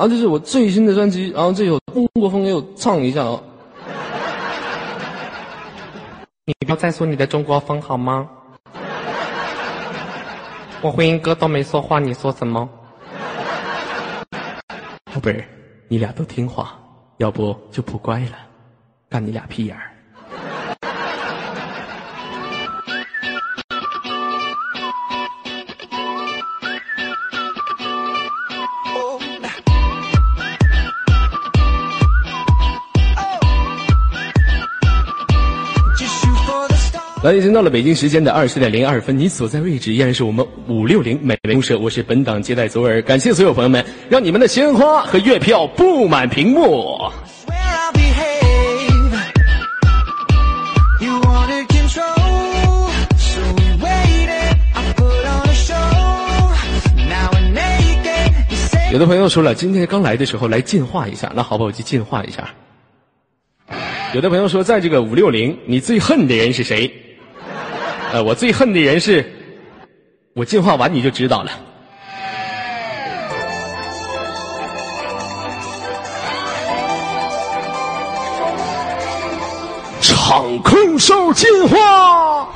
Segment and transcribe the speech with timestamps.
[0.00, 3.38] 啊，这是我最新的专辑，然后这首中国风，给我唱一下啊。
[6.46, 8.30] 你不要再说你的中国风好吗？
[10.80, 12.66] 我回音哥都没说话，你说什么？
[15.12, 15.44] 宝贝儿，
[15.88, 16.78] 你俩都听话，
[17.18, 18.38] 要不就不乖了，
[19.10, 19.89] 干你俩屁眼儿。
[37.30, 46.98] 来，已经到了北京时间的二十点零二分，你所在位置依然是我们五六零美美公社，我是本档接待左耳，感谢所有朋友们，让你们的鲜花和月票布满屏幕。
[58.92, 62.50] 有的朋友说了，今天刚来的时候来进化一下，那好吧，我就进化一下。
[64.14, 66.92] 有的朋友说，在这个五六零，你最恨的人是谁？
[68.12, 69.24] 呃，我最恨的人是，
[70.34, 71.52] 我进化完你就知道了。
[80.00, 82.48] 场控兽进化，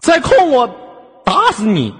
[0.00, 0.68] 再控我
[1.24, 1.94] 打死你！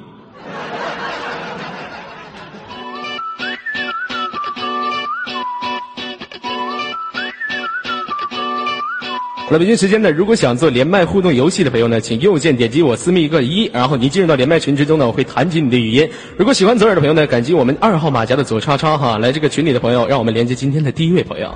[9.52, 10.12] 那北京时间呢？
[10.12, 16.08] 如果想做连麦互动游戏的朋友呢，请右键点击我私密一个一，然后您进入到连麦群之中呢，我会弹起你的语音。
[16.36, 21.52] 如果喜欢左耳的朋友呢，感激我们二号马甲的左叉叉哈，来这个群里的朋友，让我们连接今天的第一位朋友。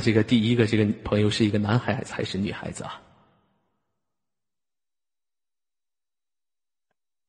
[0.00, 3.00] 这个第一个这个朋友是一个男孩还是女孩子啊？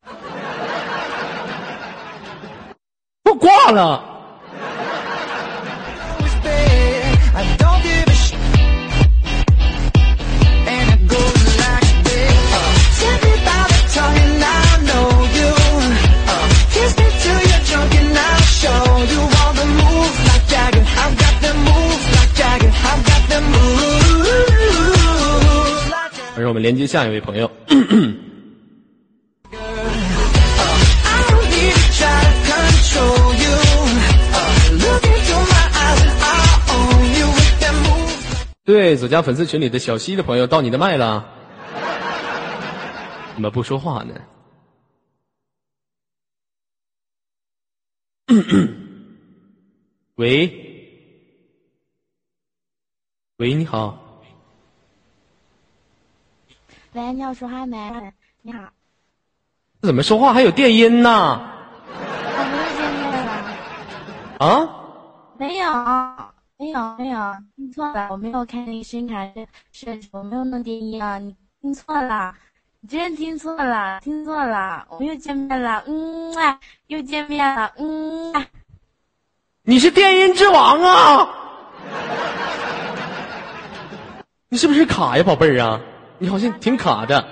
[3.26, 4.19] 我挂了。
[26.60, 27.50] 们连接下一位朋友。
[38.66, 41.26] 对，左家粉丝群里的小西的朋友到你的麦了，
[43.34, 44.14] 怎么不说话呢？
[50.16, 50.52] 喂，
[53.38, 54.09] 喂，你好。
[56.94, 58.12] 喂，你好说话没？
[58.42, 58.62] 你好。
[59.84, 61.40] 怎么说话还有电音呢？
[61.88, 63.32] 我没有见面了。
[64.40, 64.68] 啊？
[65.38, 65.72] 没有，
[66.58, 69.24] 没有，没有，听错了，我没有开那个声卡
[69.72, 72.34] 设置，我没有弄电音啊，你听错了，
[72.82, 78.44] 你真听错了，听错了，我们又见面了，嗯啊，又见面了，嗯啊。
[79.62, 81.30] 你是电音之王啊！
[84.50, 85.80] 你是不是卡呀，宝贝儿啊？
[86.20, 87.26] 你好像挺卡的。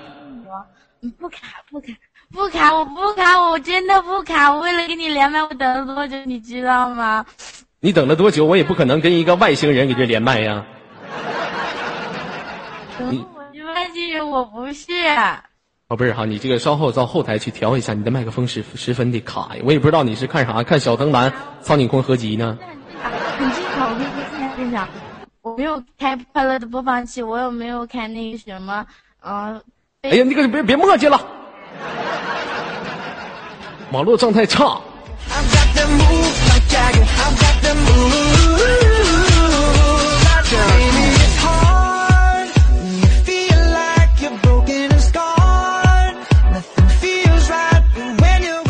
[1.00, 1.38] 我不卡
[1.70, 1.86] 不卡
[2.32, 4.52] 不卡，我不卡，我真的不卡。
[4.52, 7.24] 我为了跟你连麦，我等了多久，你知道吗？
[7.80, 8.44] 你等了多久？
[8.44, 10.64] 我也不可能跟一个外星人给这连麦呀。
[12.98, 13.24] 你
[13.62, 14.86] 外星人我不是。
[15.86, 19.62] 宝贝儿哈，你这个稍后到后台去调一下，你的麦克风十十分的卡呀。
[19.64, 22.58] 我也不知道你是看啥，看小藤兰、苍井空合集呢。
[23.38, 24.88] 很正常，我跟你跟你讲。
[25.48, 28.86] 我没有开快乐的播放器，我又没有开那个什么，
[29.20, 29.62] 嗯。
[30.02, 31.18] 哎呀，你可别别墨迹了，
[33.90, 34.64] 网络状态差。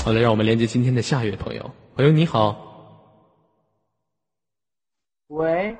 [0.05, 1.71] 好了，让我们连接今天的下一位朋友。
[1.97, 2.57] 朋友你好。
[5.27, 5.77] 喂。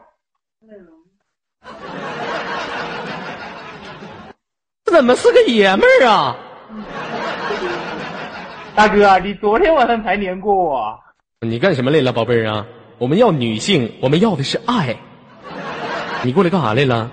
[4.91, 6.37] 怎么是个爷们儿啊？
[8.75, 10.99] 大哥，你昨天晚上才连过我。
[11.41, 12.67] 你干什么来了，宝贝儿啊？
[12.99, 14.97] 我们要女性，我们要的是爱。
[16.23, 17.11] 你过来干啥来了？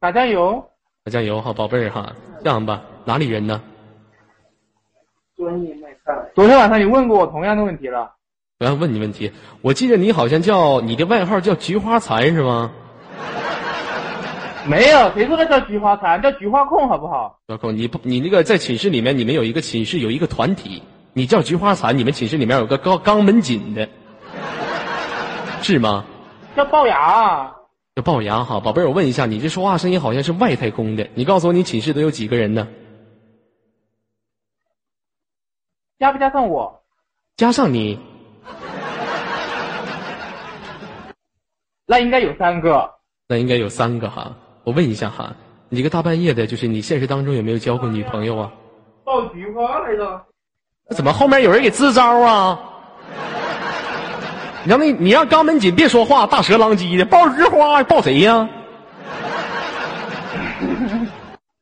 [0.00, 0.64] 打酱油。
[1.04, 2.12] 打酱油哈，宝贝儿哈，
[2.42, 3.60] 这样吧，哪里人呢？
[5.36, 6.14] 专业卖菜。
[6.34, 8.12] 昨天晚上你问过我同样的问题了。
[8.60, 9.32] 我要问你问题，
[9.62, 12.72] 我记得你好像叫你的外号叫菊花残是吗？
[14.66, 16.20] 没有，谁说的叫菊花残？
[16.22, 17.38] 叫菊花控好不好？
[17.46, 20.82] 菊花控，你不，你那个在寝室里面，你们有一个寝室有一个团体，
[21.12, 23.88] 你叫菊花残，你们寝室里面有个肛肛门紧的，
[25.62, 26.04] 是吗？
[26.56, 27.54] 叫龅牙。
[27.94, 32.66] 叫龅牙哈，宝贝儿，我问一下，你这说话声音好像是外太空的，你告诉我，你寝室都有几个人呢？
[35.98, 36.82] 加不加上我？
[37.36, 37.98] 加上你。
[41.86, 42.90] 那应该有三个。
[43.28, 44.36] 那应该有三个哈。
[44.64, 45.36] 我问一下哈，
[45.68, 48.50] 你这个大半夜的，就是你现实当中有没有交过女朋友啊？
[49.04, 50.24] 爆菊花来着。
[50.88, 52.58] 那怎么后面有人给支招啊？
[54.64, 58.48] 你让那，你让肛门紧别说话，大舌狼藉的，爆菊花爆谁呀？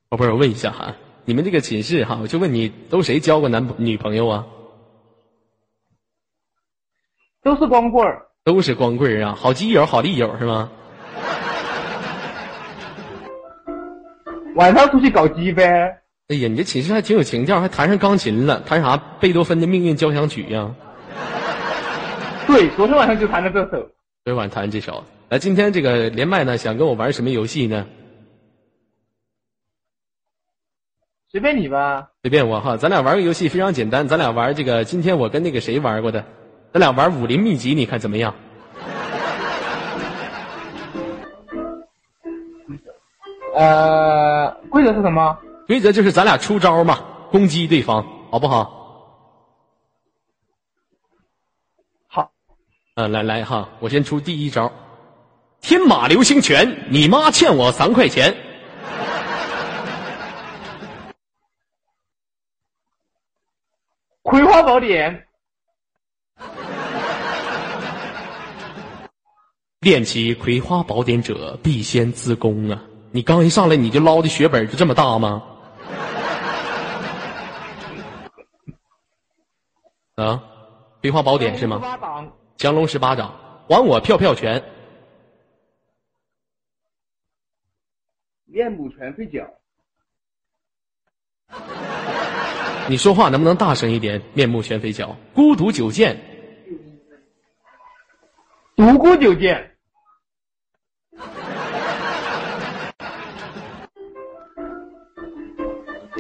[0.09, 0.95] 宝贝儿，我问一下哈，
[1.25, 4.47] 你们这个寝室哈，我就问你，都谁交过男女朋友啊？
[7.43, 8.29] 都是光棍儿。
[8.45, 10.71] 都是光棍儿啊，好基友好利友是吗？
[14.55, 15.99] 晚上出去搞基呗。
[16.29, 20.75] 哎呀，你这寝室还挺有情调，还弹上钢琴了，弹啥贝多芬的命运交响曲呀？
[22.47, 23.71] 对，昨天晚上就弹的这首。
[23.71, 23.91] 昨
[24.25, 25.05] 天晚弹这首。
[25.29, 27.87] 来，今天这个连麦呢，想跟我玩什么游戏呢？
[31.31, 32.09] 随便你吧。
[32.23, 34.85] 随便我哈，咱俩玩个游戏非常简单，咱俩玩这个。
[34.85, 36.25] 今天我跟那个谁玩过的。
[36.73, 38.35] 咱俩玩武林秘籍，你看怎么样？
[43.55, 45.39] 呃，规则是什么？
[45.67, 46.99] 规则就是咱俩出招嘛，
[47.31, 48.81] 攻击对方，好不好？
[52.09, 52.31] 好。
[52.95, 54.73] 嗯，来来哈，我先出第一招，
[55.61, 58.35] 天马流星拳，你妈欠我三块钱。
[64.23, 65.27] 葵花宝典。
[69.81, 72.83] 练起葵花宝典者，必先自宫啊！
[73.13, 75.43] 你刚一上来你就捞的血本就这么大吗？
[80.15, 80.43] 啊，
[81.01, 81.81] 葵花宝典是吗？
[82.57, 83.35] 降龙十八掌，
[83.69, 84.63] 还我票票拳。
[88.45, 89.47] 面目全非脚。
[92.89, 94.23] 你说话能不能大声一点？
[94.33, 96.19] 面目全非脚，孤独九剑。
[98.77, 99.72] 独孤九剑。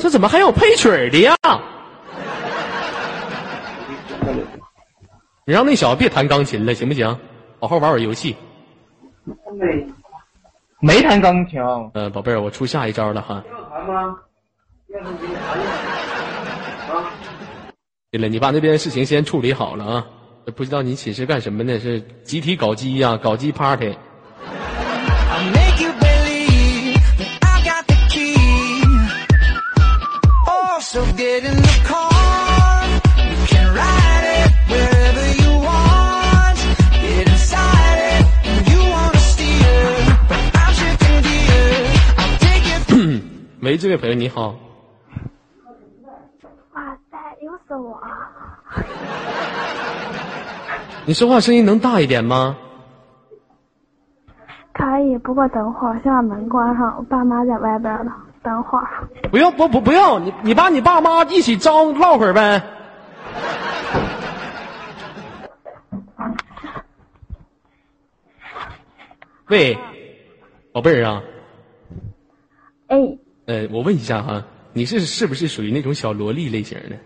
[0.03, 1.37] 这怎么还有配曲的呀？
[5.45, 7.07] 你让那小子别弹钢琴了，行不行？
[7.61, 8.35] 好好玩玩游戏。
[9.57, 9.87] 没，
[10.81, 11.61] 没弹钢琴。
[11.95, 13.45] 嗯，宝贝儿，我出下一招了哈。
[13.49, 14.19] 要弹吗？
[14.89, 15.13] 要弹。
[16.97, 17.05] 啊。
[18.11, 20.05] 对了，你把那边事情先处理好了啊！
[20.57, 21.79] 不知道你寝室干什么呢？
[21.79, 23.17] 是集体搞基呀？
[23.23, 23.95] 搞基 party。
[43.61, 44.55] 喂，这位朋友你好。
[46.75, 47.99] 哇塞，又是我！
[51.07, 52.55] 你说话声音能大一点吗？
[54.75, 58.13] 可以，不过等会儿先把门关上，我爸妈在外边呢。
[58.43, 59.09] 等会儿。
[59.31, 62.63] 不用不不不用你你把你爸妈一起招唠会儿呗。
[69.49, 69.77] 喂，
[70.73, 71.23] 宝贝儿啊。
[72.89, 73.19] 哎。
[73.47, 76.97] 呃，我问一下哈，你是是不是属于那种小萝莉类型的？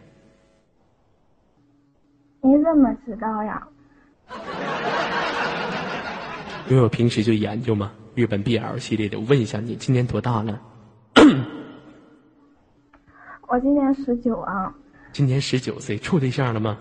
[2.43, 3.67] 你怎么知道呀？
[6.69, 9.19] 因为我平时就研究嘛，日本 BL 系列的。
[9.19, 10.61] 我问一下，你今年多大了？
[13.49, 14.75] 我今年十九啊。
[15.13, 16.77] 今年十九岁，处对象了吗？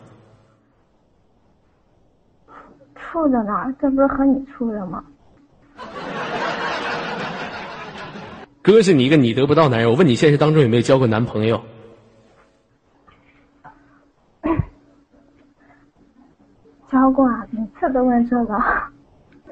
[2.96, 5.02] 处着呢，这不是和你处着吗？
[8.62, 11.64] 哥是你一个你得不到男人，我问你现实当中有没有交过男朋友？
[16.92, 18.62] 交过啊，每次都问这个。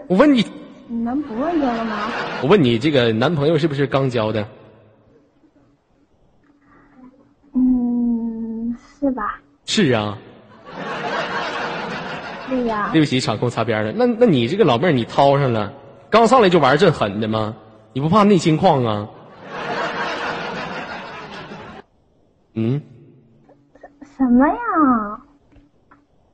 [0.07, 0.45] 我问你，
[0.87, 2.09] 你能不问这个吗？
[2.41, 4.45] 我问你，这个男朋友是不是刚交的？
[7.53, 9.37] 嗯，是吧？
[9.65, 10.17] 是啊。
[12.49, 12.89] 对呀。
[12.93, 13.91] 对不起，场控擦边了。
[13.91, 15.73] 那那你这个老妹儿，你掏上了，
[16.09, 17.53] 刚上来就玩这狠的吗？
[17.91, 19.09] 你不怕内心矿啊？
[22.55, 22.81] 嗯？
[24.17, 24.55] 什么呀？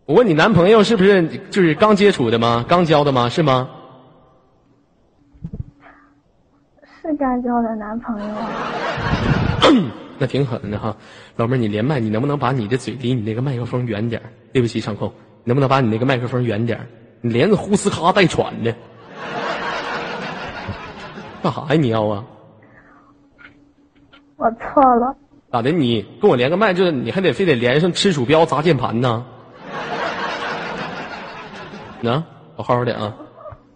[0.05, 2.63] 我问你，男朋友是不是就是刚接触的吗？
[2.67, 3.27] 刚交的吗？
[3.29, 3.67] 是吗？
[7.01, 8.47] 是刚交的男朋友啊。
[10.19, 10.95] 那挺狠的哈，
[11.37, 14.21] 老妹儿，你连麦，你能不能把你的嘴离你那个麦克风远点
[14.51, 15.11] 对不起，场控，
[15.45, 16.85] 能不能把你那个麦克风远点
[17.21, 18.75] 你连着呼哧咔带喘的，
[21.41, 21.73] 干啥呀？
[21.79, 22.23] 你要啊？
[24.35, 25.15] 我错了。
[25.51, 25.71] 咋的？
[25.71, 29.25] 你跟我连个麦，就是你还得非得连上吃鼠标砸键盘呢？
[32.01, 32.23] 那
[32.55, 33.15] 好好的啊，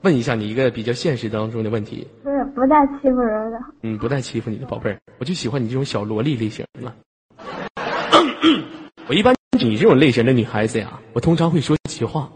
[0.03, 2.05] 问一下你一个比较现实当中的问题。
[2.24, 3.57] 不是，不带欺负人的。
[3.83, 6.93] 嗯，不带欺负你的宝贝儿，我就喜欢你这种小萝莉类型的。
[9.07, 12.29] 我一般你这种类型的女孩子呀，我通常会说几句话，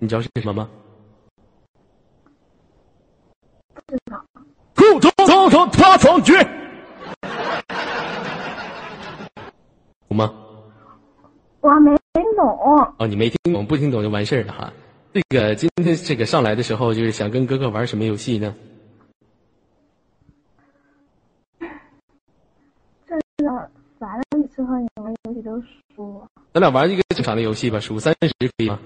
[0.00, 0.68] 你知道是什么吗？
[3.74, 4.24] 不知道。
[4.74, 6.32] 裤头早上爬上去。
[10.08, 10.32] 吗？
[11.60, 12.46] 我没听懂。
[12.98, 14.72] 哦，你没听懂，不听懂就完事儿了哈。
[15.14, 18.52] 这个今天这个上来的时候，就是想跟哥哥玩什么游戏呢？
[23.06, 25.62] 这个反正每次和你玩游戏都
[25.94, 26.20] 输。
[26.52, 28.80] 咱俩玩一个正常的游戏吧，数三十可以吗？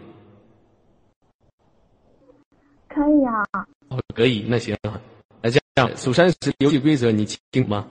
[2.89, 3.43] 可以啊。
[3.89, 4.77] 哦，可以，那行，
[5.41, 7.89] 那这样数三十，游戏规则你清楚吗？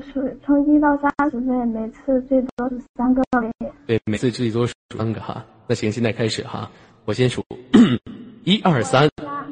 [0.00, 3.50] 是从一到三十岁，每次最多是三个零。
[3.86, 5.44] 对，每次最多数三个哈。
[5.66, 6.70] 那行，现在开始哈，
[7.04, 7.42] 我先数，
[8.44, 9.08] 一二三。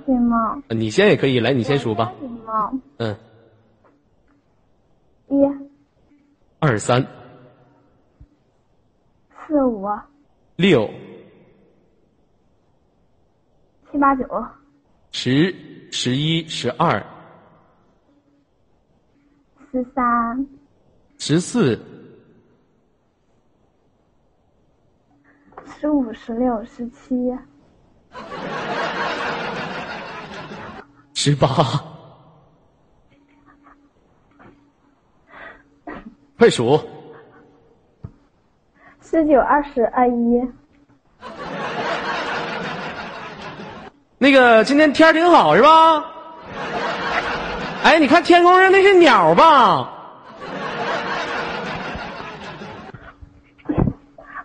[0.06, 0.62] 行吗？
[0.68, 2.12] 你先也可以，来，你先数吧。
[2.20, 2.72] 行吗？
[2.98, 3.16] 嗯。
[5.28, 5.34] 一。
[6.58, 7.04] 二三。
[9.46, 9.86] 四五。
[10.56, 10.88] 六。
[13.92, 14.24] 七八九。
[15.12, 15.54] 十、
[15.90, 17.02] 十一、十二。
[19.70, 20.46] 十三，
[21.18, 21.78] 十四，
[25.78, 27.36] 十五，十六，十七，
[31.12, 31.46] 十八，
[36.38, 36.80] 快数，
[39.02, 40.42] 十九，二十，二一。
[44.16, 46.17] 那个今天天儿挺好，是吧？
[47.88, 49.88] 哎，你看天空上那是鸟吧？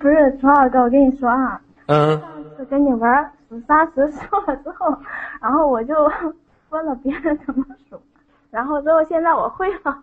[0.00, 4.96] 不是，楚老哥，我跟你说啊，嗯，上次跟你玩数三十数了之后，
[5.42, 5.94] 然后我就
[6.72, 8.00] 问了别人怎么数，
[8.50, 9.94] 然后之后现在我会了。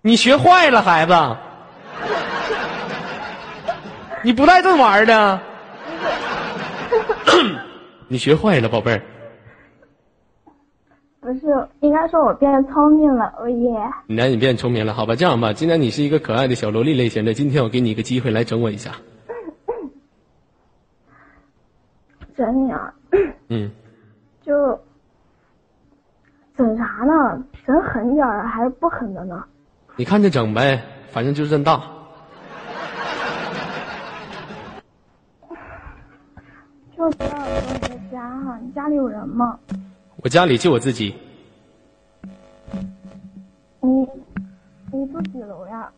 [0.00, 1.12] 你学坏了，孩子，
[4.22, 5.38] 你不带这么玩的。
[8.08, 9.02] 你学坏了，宝贝儿。
[11.20, 13.70] 不是，应该说我变聪明了，欧耶！
[14.06, 15.14] 那你变聪明了，好吧？
[15.14, 18.92] 这样吧，既然你是一个可爱的小萝莉类型的，今天我给你一个机会来整我一下。
[22.34, 22.94] 整你啊？
[23.48, 23.70] 嗯。
[24.42, 24.80] 就
[26.56, 27.44] 整啥呢？
[27.66, 29.44] 整狠点儿还是不狠的呢？
[29.96, 31.82] 你看着整呗，反正就是这么大。
[36.96, 39.58] 就不要说你的家哈，你家里有人吗？
[40.22, 41.14] 我家里就我自己。
[43.80, 43.88] 你
[44.92, 45.90] 你住几楼呀？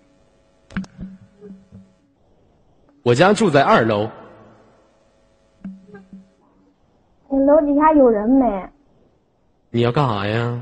[3.02, 4.08] 我家住在二楼。
[7.28, 8.68] 你楼底下有人没？
[9.70, 10.60] 你要干啥呀？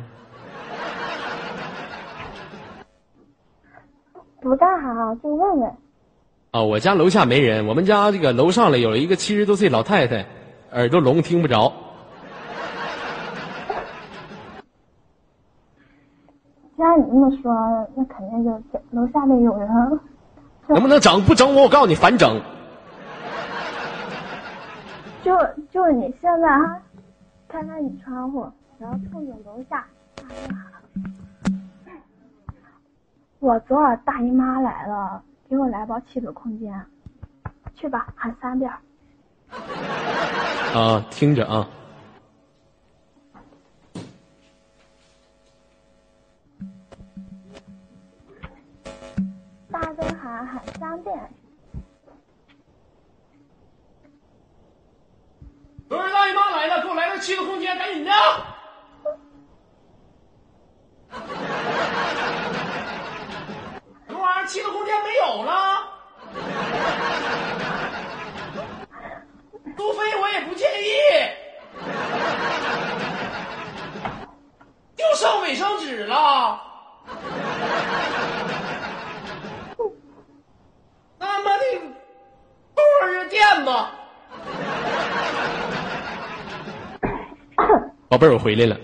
[4.40, 5.70] 不干啥，就问问。
[6.52, 10.24] 啊，我家楼下没人，我们家这个楼上了有一个七十多岁老太太，
[10.72, 11.70] 耳朵聋听不着。
[16.80, 18.50] 既然你这么说，那肯定就
[18.92, 19.68] 楼下面有人。
[20.66, 21.22] 能不能整？
[21.26, 22.40] 不整我，我告诉你反整。
[25.22, 25.36] 就
[25.70, 26.78] 就你现在哈，
[27.48, 29.84] 开开你窗户，然后冲着楼下
[30.16, 31.52] 大喊
[33.40, 36.72] ：“我昨晚大姨妈来了，给我来包气的空间。”
[37.76, 38.70] 去吧，喊三遍。
[40.74, 41.68] 啊，听着啊。
[50.46, 51.16] 很方便。
[55.88, 58.12] 都是大姨妈来了，给我来个七度空间，赶紧的。
[64.06, 64.46] 什么玩意儿？
[64.46, 65.88] 七度空间没有了。
[69.76, 70.90] 杜飞，我也不介意。
[74.96, 76.69] 又剩卫生纸了。
[88.10, 88.76] 宝贝儿，我回来了。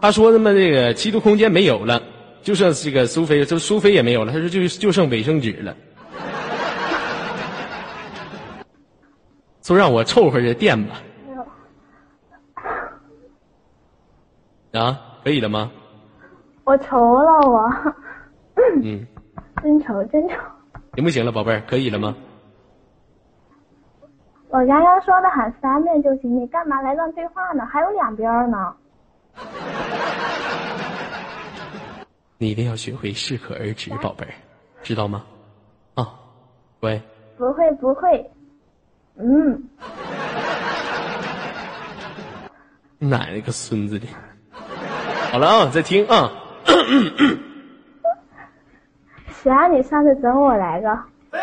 [0.00, 2.00] 他说他妈这个七度空间没有了，
[2.40, 4.32] 就剩这个苏菲，这苏菲也没有了。
[4.32, 5.76] 他说就就剩卫生纸了，
[9.60, 11.02] 说让我凑合着垫吧。
[14.74, 15.68] 啊，可以了吗？
[16.62, 17.68] 我愁了，我。
[18.84, 19.04] 嗯。
[19.60, 20.36] 真愁，真愁。
[20.94, 21.60] 行不行了，宝贝儿？
[21.66, 22.14] 可以了吗？
[24.56, 27.66] 我刚刚说的喊三遍就行，你干嘛来乱对话呢？
[27.66, 28.74] 还有两边呢。
[32.38, 34.32] 你一定要学会适可而止，宝贝儿，
[34.82, 35.26] 知道吗？
[35.94, 36.08] 啊，
[36.80, 37.02] 喂。
[37.36, 38.30] 不会，不会。
[39.16, 39.62] 嗯。
[42.98, 44.06] 奶奶个孙子的！
[45.32, 46.32] 好了啊，再听啊。
[49.28, 50.98] 谁让你上次整我来个？
[51.32, 51.40] 喂，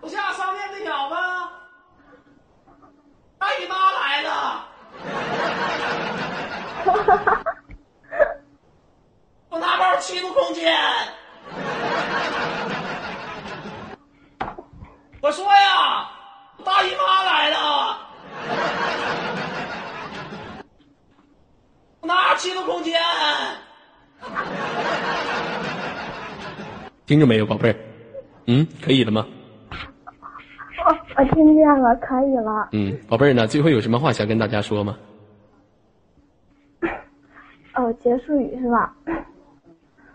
[0.00, 1.14] 楼下上面那小子，
[3.38, 4.64] 大姨妈来了。
[10.08, 10.72] 七度空间。
[15.20, 16.08] 我说呀，
[16.64, 17.98] 大姨妈来了。
[22.00, 22.98] 我拿七度空间。
[27.04, 27.76] 听着没有，宝贝儿？
[28.46, 29.26] 嗯，可以了吗？
[30.86, 32.70] 我我听见了，可以了。
[32.72, 33.46] 嗯，宝贝儿呢？
[33.46, 34.96] 最后有什么话想跟大家说吗？
[37.74, 38.94] 哦，结束语是吧？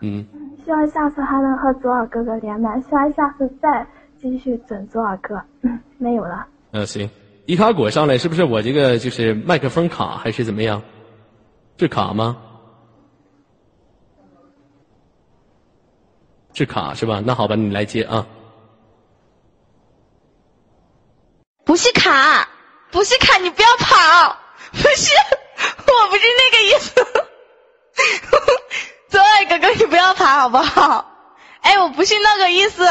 [0.04, 0.26] 嗯。
[0.64, 3.86] 希望下次还能和左耳哥哥连麦，希望下次再
[4.20, 5.42] 继续整左耳哥。
[5.62, 6.46] 嗯，没有了。
[6.72, 7.08] 嗯，行。
[7.46, 10.82] 伊卡果上来是不是我这个就是麦克风卡还是怎么样？
[11.78, 12.36] 是卡吗？
[16.54, 17.22] 是卡是吧？
[17.24, 18.26] 那好吧，你来接啊。
[21.64, 22.48] 不是卡，
[22.90, 24.36] 不是卡，你不要跑！
[24.70, 25.14] 不是，
[25.78, 27.04] 我不是那个意思。
[29.14, 31.08] 左耳哥哥，你不要跑好不好？
[31.62, 32.84] 哎，我不是那个意思。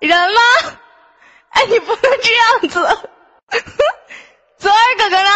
[0.00, 0.40] 人吗？
[1.50, 3.10] 哎，你不能这样子。
[4.58, 5.30] 左耳哥哥呢？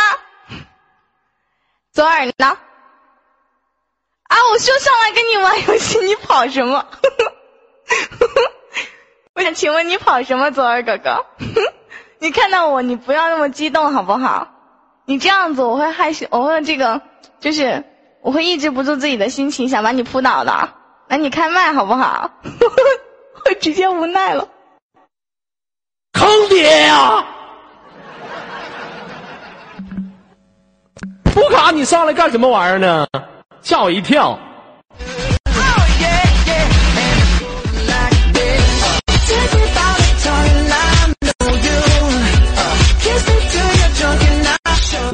[1.93, 2.59] 左耳呢？
[4.25, 4.37] 啊！
[4.51, 6.85] 我说上来跟你玩游戏，你跑什么？
[9.35, 11.27] 我想请问你跑什么，左耳哥哥？
[12.19, 14.49] 你看到我，你不要那么激动好不好？
[15.05, 17.03] 你这样子我会害羞，我会这个，
[17.39, 17.85] 就是
[18.27, 20.69] 我会抑制不住自己的心情，想把你扑倒的。
[21.07, 22.29] 那你开麦好不好？
[23.47, 24.49] 我直接无奈了。
[26.13, 27.25] 坑爹呀！
[31.33, 33.07] 不卡，你上来干什么玩意儿呢？
[33.63, 34.37] 吓我一跳！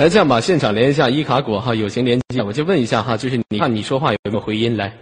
[0.02, 4.76] 来，这样吧，现场连一下伊卡果哈，友情连接，我就问一下哈，就是你看你说话有没有回音？
[4.76, 4.92] 来，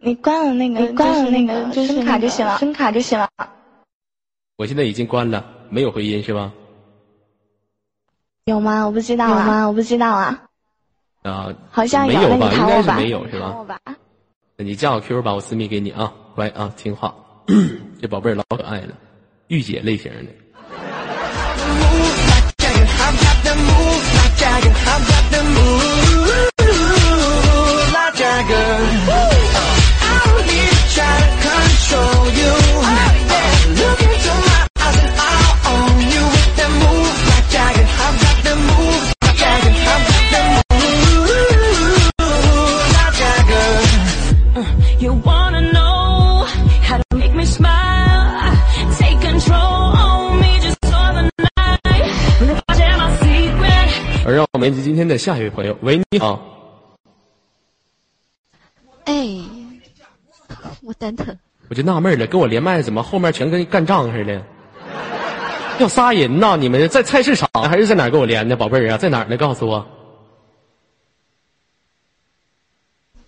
[0.00, 3.28] 你关了那个，你关了那个声卡就行了，声卡就行了。
[4.56, 6.52] 我现在已经关了，没有回音是吧？
[8.44, 8.86] 有吗？
[8.86, 9.40] 我不知道啊。
[9.40, 9.66] 有吗？
[9.66, 10.44] 我不知道啊。
[11.22, 12.52] 啊，好像没有吧？
[12.52, 13.66] 应该是没有，是吧？
[14.56, 17.12] 那你加我 Q 吧，我私密给你啊，乖啊，听话。
[18.00, 18.94] 这宝贝儿老可爱了，
[19.48, 20.30] 御姐类型的。
[23.54, 24.72] the move, La Jagger.
[24.92, 26.52] I've got the move,
[27.92, 28.83] La Jagger.
[54.26, 56.42] 而让我们连接今天的下一位朋友，喂，你好。
[59.04, 59.12] 哎，
[60.82, 61.38] 我等等。
[61.68, 64.42] 我就纳闷了，跟我连麦怎么后面全跟干仗似的？
[65.78, 66.56] 要杀人呐！
[66.56, 68.96] 你们在菜市场还是在哪跟我连的，宝贝儿啊？
[68.96, 69.36] 在哪儿呢？
[69.36, 69.86] 告诉我。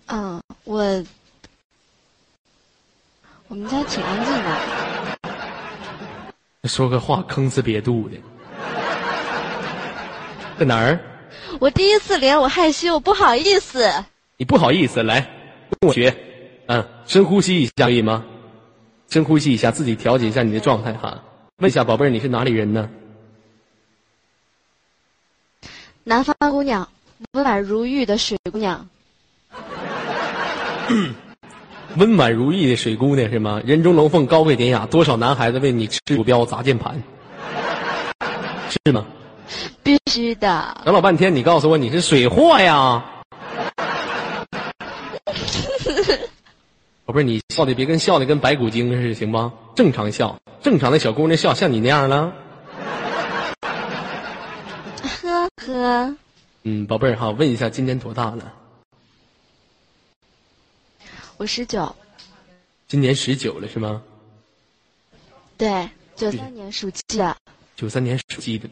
[0.07, 1.03] 嗯，我
[3.49, 4.57] 我们家挺安静的。
[6.63, 8.17] 说个话，坑死瘪肚的。
[10.57, 10.99] 在哪儿？
[11.59, 13.91] 我第一次连，我害羞，不好意思。
[14.37, 15.21] 你不好意思，来
[15.79, 16.15] 跟我学，
[16.67, 18.25] 嗯，深呼吸一下可以吗？
[19.09, 21.23] 深呼吸一下，自己调节一下你的状态哈。
[21.57, 22.89] 问一下，宝贝儿，你是哪里人呢？
[26.03, 26.87] 南方姑娘，
[27.33, 28.87] 温婉如玉的水姑娘。
[31.97, 33.61] 温婉如玉的水姑娘是吗？
[33.65, 37.01] 人中龙凤，高贵典雅，多少男孩子为你吃鼠标砸键盘。
[38.69, 39.05] 是吗？
[39.83, 40.81] 必须的。
[40.85, 43.03] 等老半天，你告诉我你是水货呀？
[47.05, 49.53] 宝贝儿，你笑的别跟笑的跟白骨精似的，行吗？
[49.75, 52.33] 正常笑，正常的小姑娘笑，像你那样了。
[55.21, 56.15] 呵呵。
[56.63, 58.53] 嗯，宝贝儿哈，问一下，今年多大了？
[61.37, 61.95] 我十九。
[62.87, 64.01] 今年十九了是吗？
[65.57, 67.35] 对，九三年属鸡的。
[67.75, 68.67] 九三年属鸡的，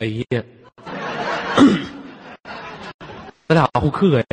[0.00, 0.42] 哎呀，
[3.48, 4.24] 咱俩互克呀！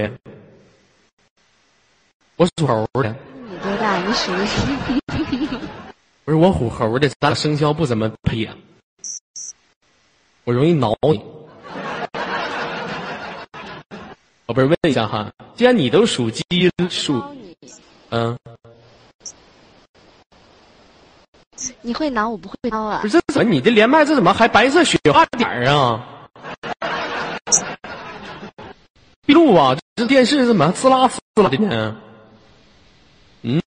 [2.36, 3.16] 我属猴的。
[3.50, 3.98] 你多大？
[3.98, 4.78] 你属什么？
[6.24, 8.56] 不是我属猴的，咱俩生肖不怎么配呀。
[10.44, 11.20] 我容易挠你。
[14.46, 16.44] 宝贝儿，问一下哈，既然你都属鸡
[16.92, 17.24] 属，
[18.10, 18.38] 嗯。
[21.82, 23.00] 你会挠，我不会挠啊！
[23.02, 26.30] 不是，怎么你的连麦这怎么还白色雪花点儿啊？
[29.26, 29.76] 闭路啊！
[29.96, 31.98] 这电视怎么滋啦滋啦的呢？
[33.44, 33.62] 嗯？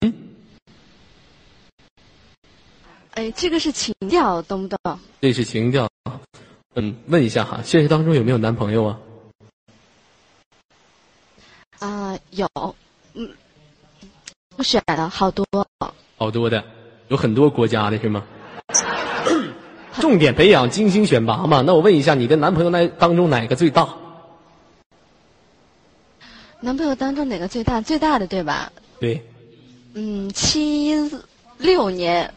[3.15, 4.99] 哎，这个是情调，懂不懂？
[5.21, 5.89] 这是情调。
[6.75, 8.99] 嗯，问一下哈，现实当中有没有男朋友啊？
[11.81, 12.47] 啊，有，
[13.15, 13.29] 嗯，
[14.57, 15.45] 我选了好多，
[16.17, 16.63] 好多的。
[17.09, 18.23] 有很多国家的是吗？
[20.01, 21.63] 重点培养、精心选拔嘛？
[21.67, 23.89] 那我问一下，你跟男朋友那当中哪个最大？
[26.61, 27.81] 男朋友当中哪个最大？
[27.81, 28.71] 最大的对吧？
[29.01, 29.23] 对。
[29.95, 30.95] 嗯，七
[31.59, 32.33] 六年。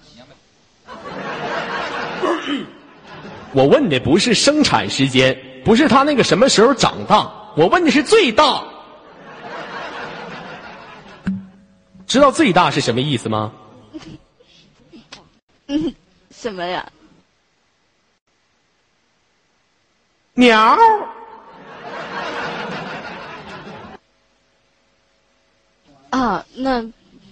[3.54, 8.64] 我问的不是生产时间，不是他那个什么时候长大，我问的是最大。
[12.08, 13.52] 知道最大是什么意思吗？
[16.32, 16.92] 什么呀？
[20.34, 20.78] 鸟。
[26.10, 26.86] 啊， 那，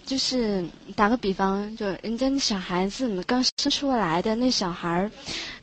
[0.06, 5.12] 就是打个比方，就人家那小孩子刚生出来的那小孩儿，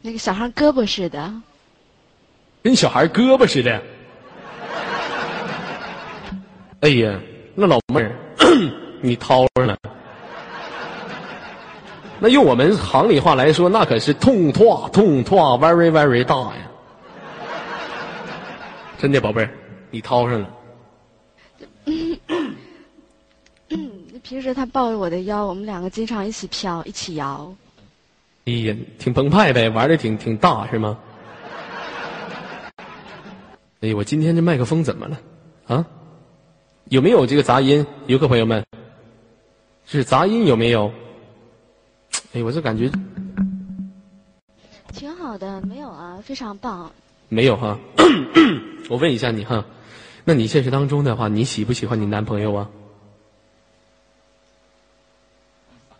[0.02, 1.32] 那个小孩胳膊似的，
[2.62, 3.82] 跟小孩胳膊似的。
[6.80, 7.18] 哎呀，
[7.54, 8.14] 那老妹儿，
[9.00, 9.76] 你掏着了。
[12.18, 16.56] 那用我们行里话来说，那可是痛痛痛痛 very very 大呀！
[18.98, 19.50] 真的宝贝儿，
[19.90, 20.50] 你掏上了。
[24.22, 27.54] 平时他抱着我的腰，我们两个经常一起飘，一起摇。
[28.46, 30.98] 哎呀，挺澎湃呗，玩的挺挺大是吗？
[33.82, 35.20] 哎，我今天这麦克风怎么了？
[35.66, 35.84] 啊？
[36.88, 37.86] 有没有这个杂音？
[38.06, 38.64] 游客朋友们，
[39.84, 40.90] 是杂音有没有？
[42.36, 42.90] 哎，我就感觉
[44.92, 46.92] 挺好的，没有啊，非常棒。
[47.30, 47.78] 没有哈，
[48.90, 49.64] 我问一下你哈，
[50.22, 52.68] 那你现实当中的话，你喜不喜欢你男朋友啊？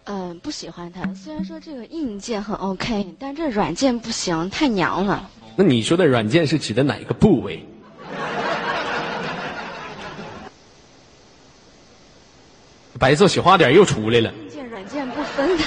[0.05, 1.03] 嗯，不喜欢他。
[1.15, 5.31] 虽然说这个硬件很 OK，但这软件不行，太娘了。
[5.57, 7.67] 那你说的软件是指的哪个部位？
[13.01, 14.31] 白色雪花点又出来了。
[14.35, 15.65] 硬件软件不分的。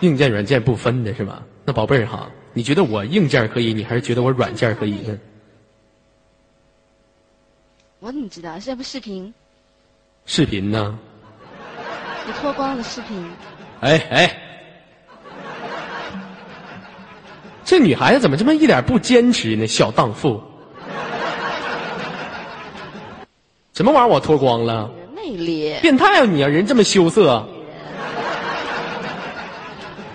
[0.00, 1.42] 硬件软件不分的是吧？
[1.64, 5.18] 那宝贝儿哈，你觉得我硬件可以，你还是觉得我软件可以呢？
[7.98, 8.52] 我怎么知道？
[8.58, 9.32] 现在不视频？
[10.26, 10.98] 视频呢？
[12.26, 13.30] 你脱光了视频？
[13.80, 14.36] 哎哎，
[17.64, 19.66] 这女孩子怎么这么一点不坚持呢？
[19.66, 20.40] 小荡妇！
[23.72, 24.08] 什么玩意儿？
[24.08, 24.90] 我脱光了？
[25.14, 25.74] 魅力！
[25.82, 26.48] 变态啊你啊！
[26.48, 27.46] 人这么羞涩。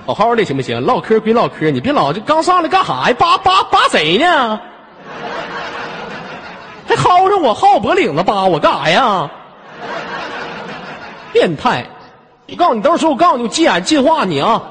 [0.06, 0.82] 好好的行不行？
[0.82, 3.16] 唠嗑归唠嗑，你别老这刚上来干啥呀？
[3.18, 4.60] 扒扒扒谁呢？
[6.88, 9.32] 还薅上我，薅我脖领子扒我干啥呀？
[11.32, 11.88] 变态！
[12.50, 14.62] 我告诉你，到时候我告诉你，我急眼进化你啊！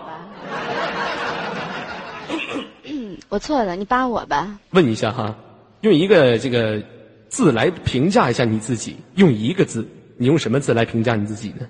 [3.30, 4.58] 我错了，你扒我吧。
[4.70, 5.34] 问一下哈，
[5.80, 6.82] 用一个这个
[7.28, 9.88] 字来评价一下你自己，用一个字，
[10.18, 11.66] 你用什么字来评价你自己呢？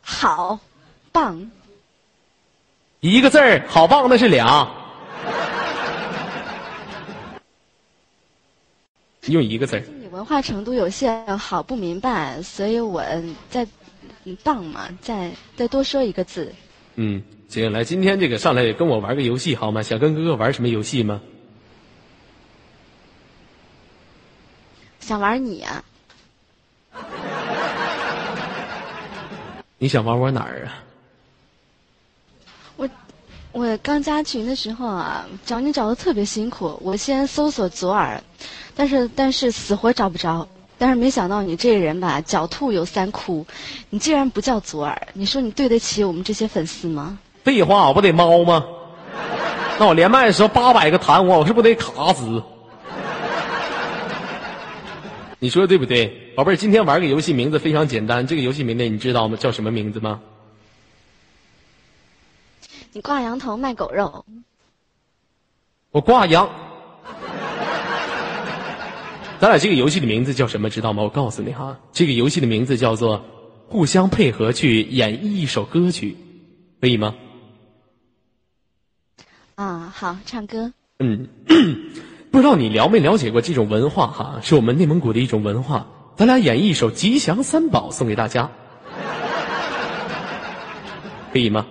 [0.00, 0.58] 好，
[1.10, 1.50] 棒。
[3.02, 4.70] 一个字儿，好棒，那是俩。
[9.26, 9.82] 用一个字儿。
[10.00, 13.02] 你文化程度有限，好不明白，所以我
[13.50, 13.66] 再
[14.44, 16.54] 棒嘛，再再多说一个字。
[16.94, 19.82] 嗯，行，来，今天这个上来跟我玩个游戏好吗？
[19.82, 21.20] 想跟哥哥玩什么游戏吗？
[25.00, 25.82] 想玩你啊。
[29.78, 30.78] 你想玩我哪儿啊？
[33.52, 36.78] 我刚加群的时候啊，找你找的特别辛苦。
[36.82, 38.22] 我先搜索左耳，
[38.74, 40.48] 但是但是死活找不着。
[40.78, 43.46] 但是没想到你这人吧，狡兔有三窟。
[43.90, 47.18] 你既然不叫左耳，你说你对得起我们这些粉丝吗？
[47.44, 48.64] 废话，我不得猫吗？
[49.78, 52.42] 那我连麦的时候八百个弹我，我是不得卡死？
[55.38, 56.56] 你说对不对，宝贝儿？
[56.56, 58.26] 今天玩个游戏，名字非常简单。
[58.26, 59.36] 这个游戏名字你知道吗？
[59.38, 60.20] 叫什么名字吗？
[62.94, 64.24] 你挂羊头卖狗肉。
[65.90, 66.48] 我挂羊。
[69.40, 70.68] 咱俩这个游戏的名字叫什么？
[70.68, 71.02] 知道吗？
[71.02, 73.24] 我告诉你哈，这个游戏的名字叫做
[73.66, 76.16] “互相配合去演绎一首歌曲”，
[76.80, 77.14] 可以吗？
[79.54, 80.72] 啊，好，唱歌。
[80.98, 81.28] 嗯。
[82.30, 84.38] 不知道你了没了解过这种文化哈？
[84.42, 85.86] 是我们内蒙古的一种文化。
[86.16, 88.50] 咱俩演绎一首《吉祥三宝》送给大家，
[91.32, 91.66] 可以吗？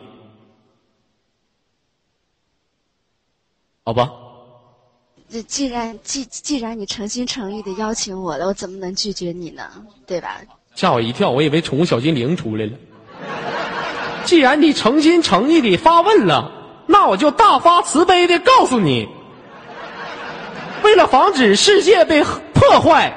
[3.84, 4.10] 好吧。
[5.30, 9.63] 这既然既既然你诚心诚意的邀请我了，我怎么能拒绝你呢？
[10.06, 10.38] 对吧？
[10.76, 12.72] 吓我一跳，我以为宠物小精灵出来了。
[14.24, 16.52] 既然你诚心诚意的发问了，
[16.86, 19.08] 那我就大发慈悲的告诉你。
[20.84, 23.13] 为了防止世界被破坏，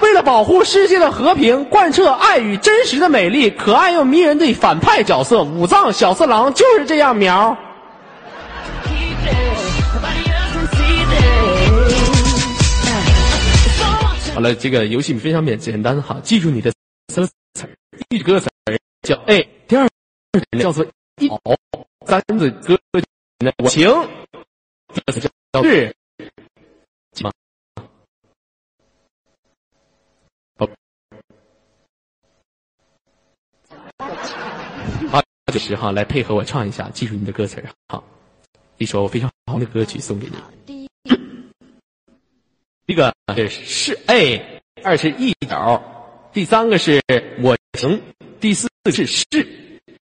[0.00, 7.56] 为了保护世界的和平，贯彻爱与真实的美丽，可爱又迷人的反派角色武藏小次郎就是这样苗。
[14.34, 16.72] 好了，这个游戏非常简简单哈，记住你的
[17.08, 17.32] 三词
[18.08, 18.50] 第一个歌词
[19.02, 19.88] 叫 A，第二
[20.58, 20.84] 叫做
[21.20, 21.38] 一好，
[22.06, 22.76] 三字歌
[23.58, 23.88] 我情，
[25.06, 25.30] 歌词叫。
[25.62, 25.94] 是，
[27.22, 27.30] 吗？
[35.12, 37.70] 好，就是哈，来配合我唱一下，记住你的歌词儿！
[37.86, 38.02] 好，
[38.78, 40.36] 一首非常好的歌曲送给你。
[40.66, 40.88] 第
[42.86, 45.80] 一，个是是 A，二是一角，
[46.32, 47.00] 第三个是
[47.42, 48.02] 我行，
[48.40, 49.24] 第四是是，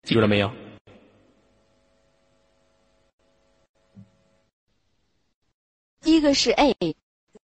[0.04, 0.52] 记住了没有？
[6.02, 6.96] 第一个是 A，一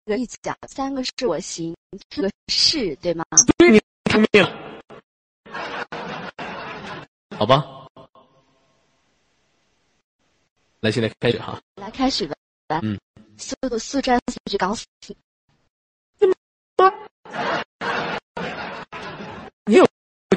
[0.05, 1.75] 个一角，三个是我行，
[2.09, 3.23] 这个是对吗？
[3.57, 4.51] 对，你听明了。
[7.37, 7.82] 好吧，
[10.83, 11.57] 来，现在开始哈。
[11.75, 12.35] 来，开始吧。
[12.81, 12.99] 嗯。
[13.37, 14.85] 速度速战速决，搞死！
[19.65, 19.87] 你有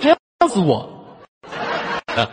[0.01, 1.19] 这样告诉我？
[2.15, 2.31] 啊，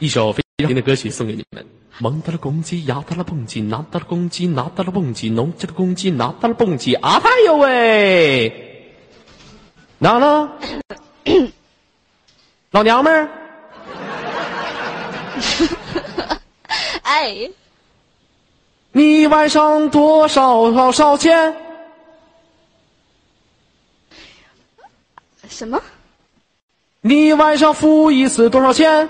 [0.00, 1.64] 一首非常听的歌曲送给你们。
[2.00, 8.96] 蒙到了公鸡，压到了蹦极，拿到了公鸡，拿到了蹦极，农家的公鸡拿到了蹦极，啊哎呦喂！
[9.98, 10.58] 哪呢，
[12.72, 13.30] 老娘们儿，
[17.14, 17.48] 哎，
[18.90, 21.54] 你晚上多少少少钱？
[25.48, 25.80] 什么？
[27.02, 29.08] 你晚上付一次多少钱？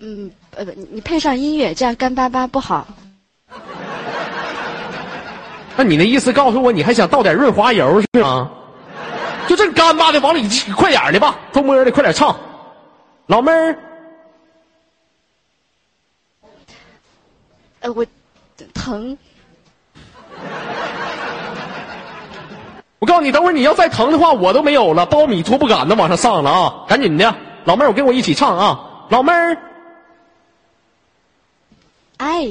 [0.00, 2.86] 嗯，呃不，你配上音乐，这样干巴巴不好。
[5.78, 8.50] 那你那意思告诉我，你还想倒点润滑油是吗？
[9.48, 12.38] 就这干巴的，往里快点的吧，偷摸的，快点唱，
[13.28, 13.78] 老妹儿。
[17.80, 18.04] 呃，我
[18.74, 19.16] 疼。
[22.98, 26.84] 我告诉你，等会儿你要再疼的话，我都没有了，苞米拖不杆子往上上了啊！
[26.88, 29.58] 赶紧的，老妹儿，我跟我一起唱啊，老妹儿。
[32.16, 32.44] 哎，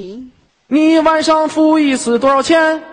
[0.67, 2.83] 你晚上付一次多少钱？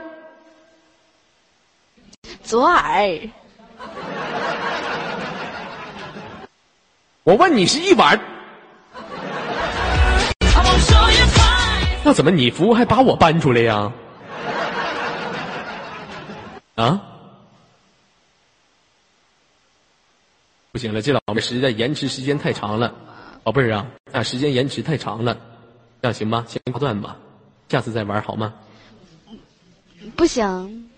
[2.42, 3.20] 左耳。
[7.24, 8.20] 我问你是一碗，
[12.04, 13.90] 那怎么你服务还把我搬出来呀？
[16.74, 17.00] 啊？
[20.70, 22.94] 不行了，这老妹实在延迟时间太长了，
[23.42, 25.34] 宝贝儿啊，啊，时间延迟太长了。
[26.02, 26.44] 这样行吗？
[26.46, 27.16] 先挂断吧，
[27.70, 28.52] 下次再玩好吗？
[30.14, 30.90] 不行。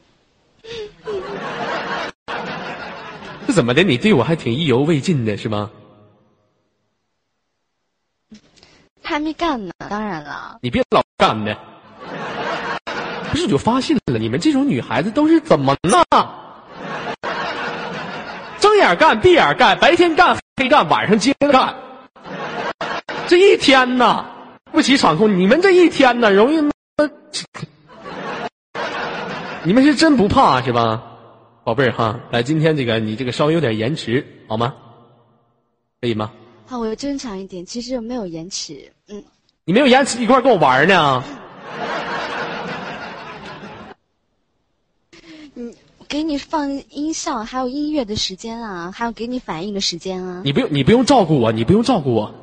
[3.47, 3.85] 这怎么的？
[3.85, 5.71] 你对我还挺意犹未尽的是吗？
[9.07, 10.59] 还没干呢，当然了。
[10.61, 11.57] 你别老干的。
[13.31, 16.03] 不是，我就发现了，你们这种女孩子都是怎么呢？
[18.59, 21.75] 睁眼干，闭眼干，白天干黑干，晚上接着干，
[23.29, 24.27] 这一天呢？
[24.73, 26.61] 不起场控，你们这一天呢，容易，
[29.63, 31.03] 你们是真不怕是吧？
[31.63, 34.75] 宝贝儿哈，来，今天这个你这个稍微有点延迟，好吗？
[36.01, 36.33] 可以吗？
[36.69, 39.23] 好，我正常一点，其实没有延迟，嗯。
[39.65, 41.23] 你没有延迟，一块跟我玩呢？
[45.55, 45.73] 嗯，
[46.09, 50.43] 给你放音效，还有音乐的时间啊，还有给你反应的时间啊。
[50.45, 52.35] 你不用，你不用照顾我，你不用照顾我，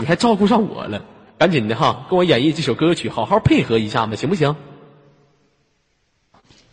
[0.00, 1.04] 你还照顾上我了。
[1.38, 4.56] 赶紧的哈，跟我演绎这首歌曲，好好配合一下嘛，行不行？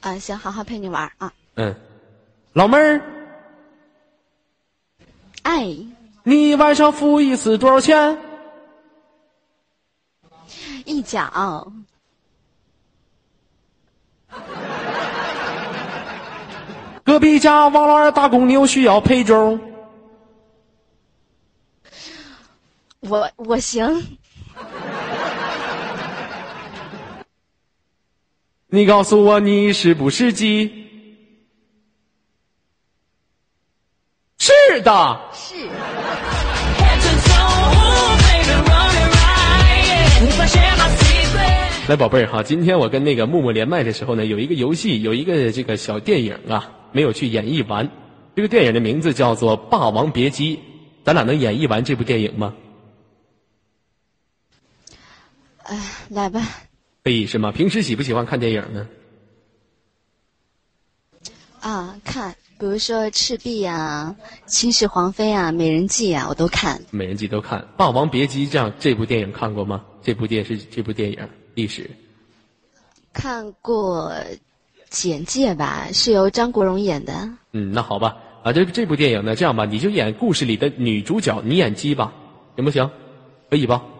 [0.01, 1.31] 啊，行，好好陪你玩啊。
[1.53, 1.75] 嗯，
[2.53, 3.01] 老妹儿，
[5.43, 5.75] 哎，
[6.27, 8.17] 你晚上付一次多少钱？
[10.83, 11.71] 一角。
[17.03, 19.59] 隔壁家王老二打工牛需要陪粥。
[23.01, 24.17] 我我行。
[28.65, 30.87] 你告诉我，你是不是鸡？
[34.39, 35.21] 是的。
[35.31, 35.69] 是。
[41.87, 47.87] 来，宝贝儿哈，今天我跟那个木木连麦的时候呢，有一个游戏，有一个这个小电影啊，没有去演绎完。
[48.35, 50.57] 这个电影的名字叫做《霸王别姬》，
[51.03, 52.55] 咱俩能演绎完这部电影吗？
[55.63, 55.79] 哎，
[56.09, 56.41] 来吧。
[57.03, 57.51] 可以是吗？
[57.51, 58.87] 平时喜不喜欢看电影呢？
[61.61, 64.15] 啊，看，比如说《赤壁》啊，
[64.45, 66.81] 《秦始皇妃》啊，《美人计》啊，我都看。
[66.89, 69.83] 美人计都看，《霸王别姬》这样这部电影看过吗？
[70.01, 71.19] 这部电视这部电影
[71.53, 71.91] 历史。
[73.11, 74.09] 看过
[74.89, 77.29] 简介吧，是由张国荣演的。
[77.51, 82.13] 嗯，那好吧，啊，这这部电影呢，这样吧，你就演故事里的女主角，你演鸡吧，
[82.55, 82.89] 行不行？
[83.49, 83.83] 可以吧？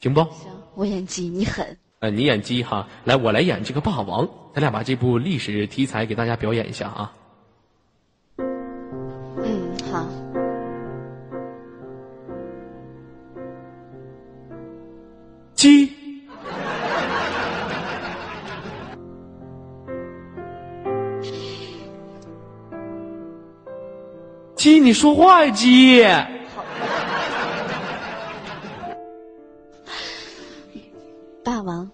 [0.00, 0.20] 行不？
[0.20, 0.30] 行，
[0.74, 1.78] 我演鸡，你狠。
[2.00, 7.12] 呃，你演鸡哈，来，我来演这个霸王，咱俩把这部历史题材给大家表演一下啊。
[8.36, 10.06] 嗯，好。
[15.54, 15.90] 鸡。
[24.54, 26.04] 鸡，你说话呀，鸡。
[31.58, 31.90] 大王，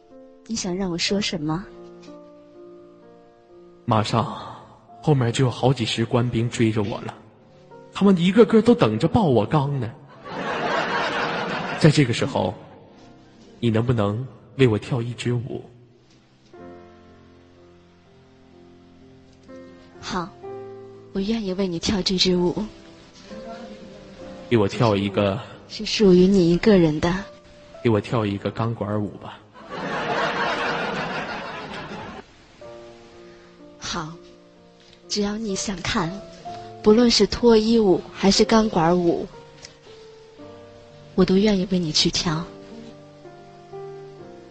[0.46, 1.64] 你想让我说什么？
[3.87, 4.27] 马上，
[5.00, 7.14] 后面就有好几十官兵追着我了，
[7.90, 9.90] 他们一个个都等着爆我缸呢。
[11.81, 12.53] 在这个时候，
[13.59, 15.64] 你能不能为我跳一支舞？
[19.98, 20.29] 好，
[21.14, 22.55] 我愿意为你跳这支舞。
[24.50, 27.11] 给我跳一个，是属于你一个人的。
[27.83, 29.38] 给我跳一个钢管舞吧。
[35.14, 36.11] 只要你想看，
[36.83, 39.29] 不论是脱衣舞还是钢管舞，
[41.14, 42.44] 我都愿意为你去跳。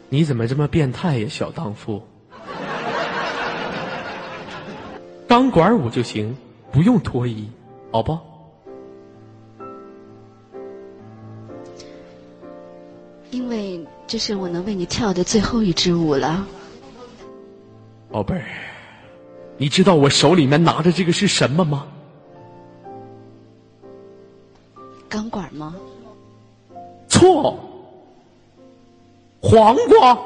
[0.07, 2.01] 你怎么这么变态呀，小荡妇？
[5.27, 6.33] 钢管舞就行，
[6.71, 7.49] 不用脱衣，
[7.91, 8.17] 好不？
[13.31, 16.47] 因为这是我能为你跳的最后一支舞了，
[18.09, 18.45] 宝贝儿。
[19.57, 21.87] 你知道我手里面拿的这个是什么吗？
[25.07, 25.75] 钢管吗？
[27.07, 27.57] 错，
[29.39, 30.17] 黄瓜。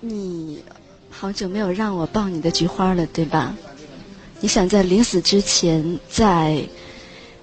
[0.00, 0.64] 你
[1.10, 3.54] 好久没有让我抱你的菊花了，对吧？
[4.40, 6.62] 你想在临死之前再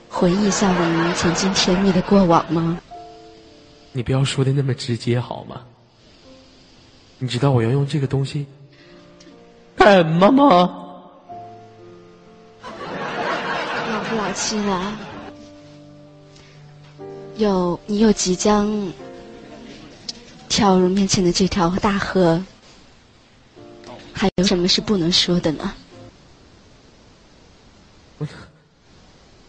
[0.10, 2.80] 回忆一下我们曾经甜蜜的过往吗？
[3.92, 5.62] 你不要说的那么直接好吗？
[7.24, 8.48] 你知道我要用这个东西
[9.76, 10.48] 干什么吗？
[13.92, 14.98] 老夫老妻了，
[17.38, 18.92] 有你又即将
[20.50, 22.44] 跳入面前的这条大河，
[24.12, 25.72] 还有什么是不能说的呢？
[28.18, 28.28] 我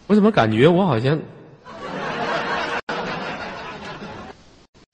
[0.05, 1.19] 我怎么感觉我好像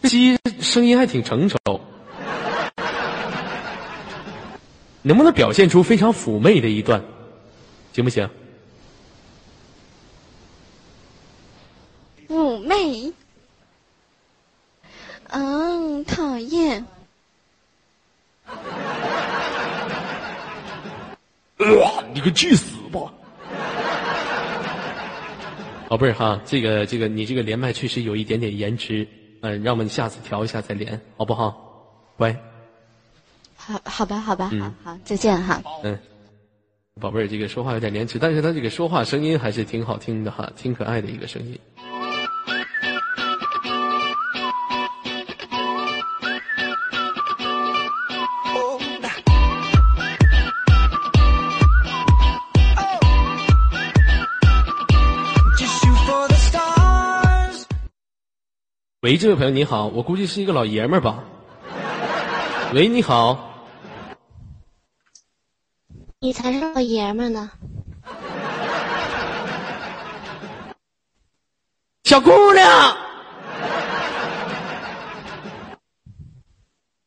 [0.04, 1.58] 鸡声音还挺成熟。
[5.10, 7.04] 能不能表现出非常妩媚的一段，
[7.94, 8.30] 行不行？
[12.28, 13.12] 妩媚，
[15.30, 16.86] 嗯，讨厌。
[21.58, 23.12] 哇，你个去死吧！
[25.90, 29.08] 宝贝儿哈，这个这个你这个连麦确实有一点点延迟，
[29.42, 32.06] 嗯，让我们下次调一下再连，好不好？
[32.16, 32.40] 乖。
[33.70, 35.62] 好，好吧，好吧，好好，再见哈。
[35.84, 35.96] 嗯，
[37.00, 41.60] 宝贝儿，这个说话有点延迟，但是他这个说话声音还是挺好听的哈，挺可爱的一个声音。
[59.02, 61.24] 喂，这位朋友你好，我估计是一个老爷们儿吧。
[62.74, 63.49] 喂，你好。
[66.22, 67.50] 你才是老爷们呢，
[72.04, 72.98] 小姑娘，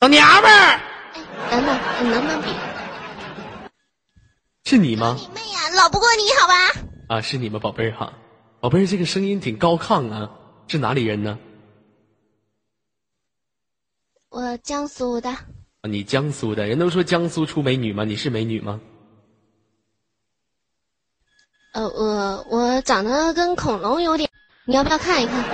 [0.01, 0.81] 老娘们儿。
[1.13, 2.49] 哎等等，你能不能比？
[4.65, 5.15] 是你吗？
[5.19, 7.15] 你妹呀，老不过你好吧？
[7.15, 8.15] 啊，是你吗，宝贝儿哈，
[8.61, 10.31] 宝贝儿，这个声音挺高亢啊，
[10.69, 11.39] 是哪里人呢？
[14.31, 15.29] 我江苏的。
[15.29, 15.45] 啊，
[15.83, 18.05] 你江苏的，人都说江苏出美女吗？
[18.05, 18.81] 你是美女吗？
[21.73, 24.29] 呃，我我长得跟恐龙有点，
[24.67, 25.45] 你要不要看一看？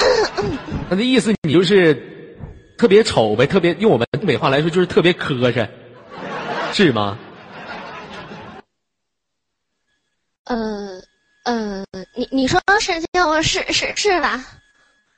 [0.88, 1.94] 那的意思你就是
[2.78, 5.68] 特别丑呗，特别用我们东北话来说就是特别磕碜，
[6.72, 7.18] 是吗？
[10.44, 11.00] 呃
[11.44, 11.84] 呃，
[12.14, 14.44] 你你说是就是是是吧？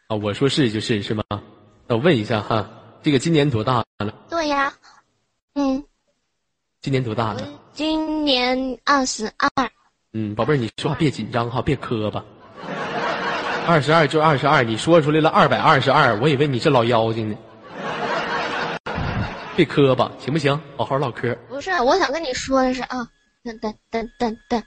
[0.08, 1.22] 啊，我说是就是是吗？
[1.86, 2.68] 那我问一下哈，
[3.02, 4.12] 这个今年多大了？
[4.28, 4.72] 对呀，
[5.54, 5.84] 嗯。
[6.80, 7.46] 今年多大了？
[7.72, 9.70] 今年二十二。
[10.14, 12.22] 嗯，宝贝儿，你说话别紧张哈，别磕巴。
[13.66, 17.36] 二十二就二十二，你说出来了二百二十二，我以为你是老妖精呢。
[19.56, 20.60] 别磕巴，行不行？
[20.76, 21.34] 好好唠嗑。
[21.48, 23.08] 不是，我想跟你说的是啊，
[23.42, 24.62] 等等等等等，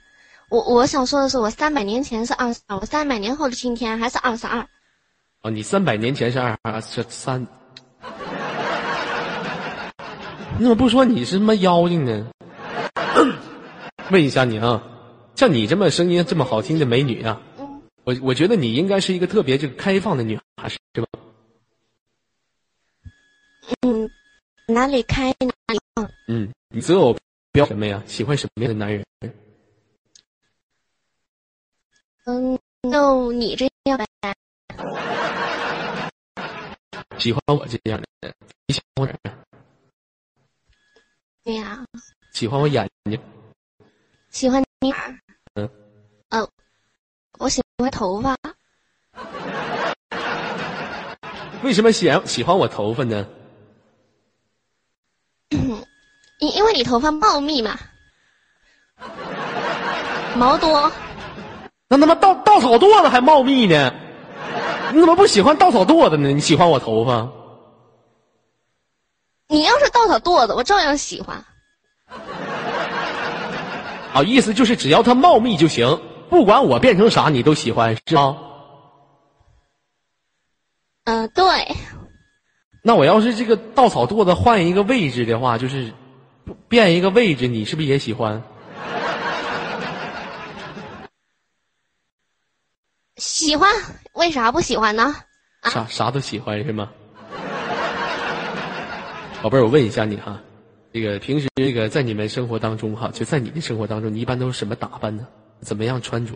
[0.48, 4.66] 我我想说的是，我三百年前是二十二，我三百年后的今天还是二十二。
[5.42, 7.46] 哦，你三百年前是二二是三，
[10.58, 12.26] 你怎么不说你是他妈妖精呢？
[14.10, 14.82] 问一下你啊。
[15.36, 17.38] 像你这么声音这么好听的美女啊，
[18.04, 21.06] 我我觉得你应该是一个特别这个开放的女孩，是吧？
[23.82, 24.10] 嗯，
[24.66, 26.10] 哪里开哪里放。
[26.26, 27.14] 嗯，你择偶
[27.52, 28.02] 标什么呀？
[28.06, 29.04] 喜欢什么样的男人？
[32.24, 32.58] 嗯，
[32.90, 34.06] 就你这样呗。
[37.18, 38.34] 喜欢我这样的人，
[38.66, 39.30] 你喜欢我？
[41.44, 41.84] 对呀。
[42.32, 43.20] 喜欢我眼睛。
[44.30, 45.18] 喜欢你哪儿？
[45.56, 45.68] 嗯，
[46.28, 46.48] 呃，
[47.38, 48.36] 我喜欢头发。
[51.62, 53.26] 为什么喜喜欢我头发呢？
[55.50, 57.78] 因因为你头发茂密嘛，
[60.36, 60.92] 毛多。
[61.88, 63.94] 那他妈稻稻草垛子还茂密呢？
[64.92, 66.28] 你怎么不喜欢稻草垛子呢？
[66.28, 67.32] 你喜欢我头发？
[69.48, 71.42] 你要是稻草垛子，我照样喜欢。
[74.16, 76.00] 啊，意思就是只要它茂密就行，
[76.30, 78.38] 不管我变成啥，你都喜欢是吗？
[81.04, 81.44] 嗯，对。
[82.82, 85.92] 那我要是这个稻草垛子换一个位置的话，就是
[86.66, 88.42] 变一个位置，你是不是也喜欢？
[93.18, 93.70] 喜欢？
[94.14, 95.14] 为啥不喜欢呢？
[95.64, 96.90] 啥啥都喜欢是吗？
[99.42, 100.40] 宝贝儿，我问一下你哈。
[100.96, 105.28] 这个平时这个在你们生活当中哈，就在你的生活当中，你一般都是什么打扮呢？
[105.60, 106.32] 怎么样穿着？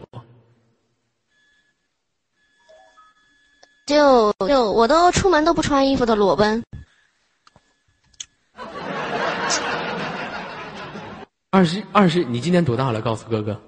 [3.86, 6.62] 就就我都出门都不穿衣服的裸奔。
[11.48, 13.00] 二十二十，你今年多大了？
[13.00, 13.58] 告诉哥哥。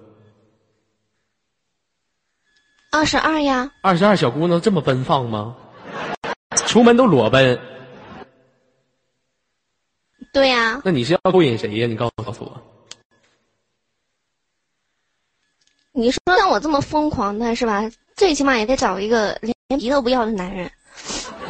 [2.91, 3.73] 二十二呀。
[3.81, 5.57] 二十二，小姑娘这么奔放吗？
[6.67, 7.59] 出门都裸奔。
[10.33, 11.87] 对呀，那你是要勾引谁呀？
[11.87, 12.61] 你告诉告诉我。
[15.93, 17.83] 你说像我这么疯狂的是吧？
[18.17, 20.71] 最起码也得找一个连皮都不要的男人。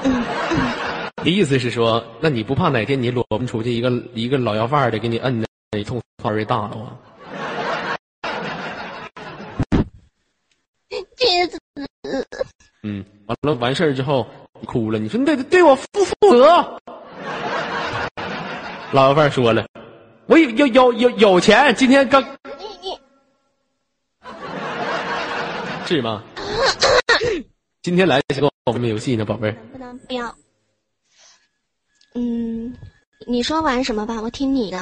[1.25, 6.99] 你意思是说，那你不怕哪天你裸奔出去，一个一个老要饭的给你摁的，你痛范围大了啊？
[12.83, 14.27] 嗯，完了完事儿之后
[14.61, 16.81] 你哭了，你说你得对我负负责。
[18.93, 19.67] 老要饭说了，
[20.27, 22.99] 我有有有有有钱，今天刚你你
[25.87, 26.23] 是吗？
[27.83, 29.57] 今天来想跟我玩游戏呢，宝贝儿。
[29.73, 30.35] 不能不要。
[32.15, 32.77] 嗯，
[33.27, 34.79] 你说玩什么吧，我听你的。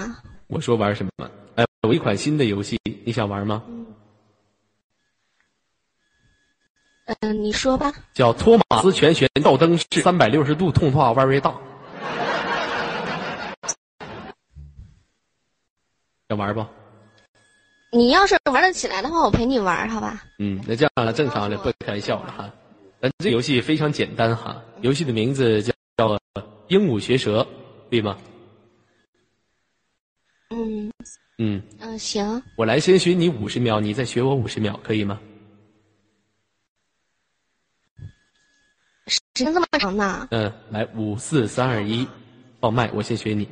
[0.48, 1.30] 我说玩什么？
[1.54, 3.62] 哎，有一款新的游戏，你想玩吗？
[7.06, 7.92] 嗯，你说吧。
[8.12, 11.54] 叫托马斯全旋照灯式三百六十度痛化弯儿大。
[16.30, 16.64] 要玩不？
[17.92, 20.24] 你要是玩得起来的话，我陪你玩，好吧？
[20.38, 22.48] 嗯，那这样了，正常的，不开玩笑了哈。
[23.02, 26.20] 咱这游戏非常简单哈，游戏的名字叫叫
[26.68, 27.44] 鹦鹉学舌，
[27.90, 28.16] 对吗？
[30.50, 30.92] 嗯
[31.38, 32.40] 嗯嗯，行。
[32.56, 35.20] 我来先学你五十秒，你再学我五十秒，可以吗？
[39.08, 40.28] 时间这么长呢？
[40.30, 42.06] 嗯，来，五四三二一，
[42.60, 43.48] 放麦，我先学你。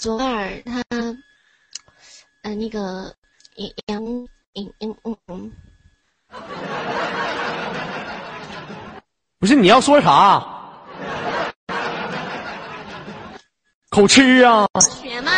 [0.00, 0.82] 左耳他，
[2.40, 3.14] 呃，那个
[3.88, 4.02] 杨
[4.54, 5.52] 杨杨嗯嗯，
[9.38, 10.42] 不是你要说啥？
[13.90, 14.66] 口吃啊？
[14.80, 15.30] 学吗？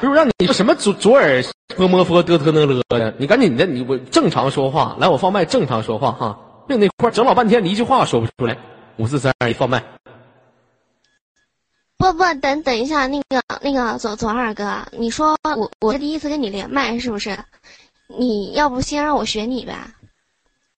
[0.00, 1.40] 不是让你什么左左耳
[1.76, 3.14] 摸摸佛嘚嘚呢了的？
[3.16, 6.36] 你赶紧的，你我正常说话，来，我放麦，正常说话哈，
[6.66, 8.58] 别那块整老半天，你一句话说不出来。
[8.96, 9.80] 五四三二一，放麦。
[12.04, 17.38] 不不，等等一下，那个那个左左二哥，你说我我是第一次跟你连麦是不是？
[18.08, 19.74] 你要不先让我学你呗？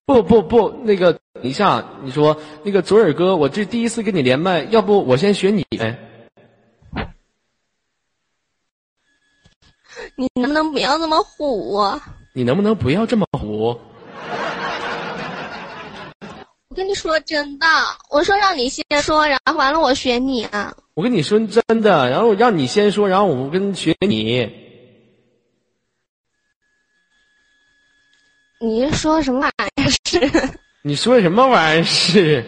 [0.04, 5.98] 不不不，那个等一下，你说那个左耳哥，我这第一次跟你连麦，要不我先学你呗？
[10.14, 11.82] 你能不能不要这么虎？
[12.34, 13.80] 你能不能不要这么虎？
[16.76, 17.66] 我跟你说真的，
[18.10, 20.76] 我说让你先说，然后完了我选你啊。
[20.92, 24.46] 我跟你说真的，然后让你先说，然后我跟学你。
[28.60, 30.50] 你说什么玩意儿是？
[30.82, 32.44] 你说什么玩意儿是？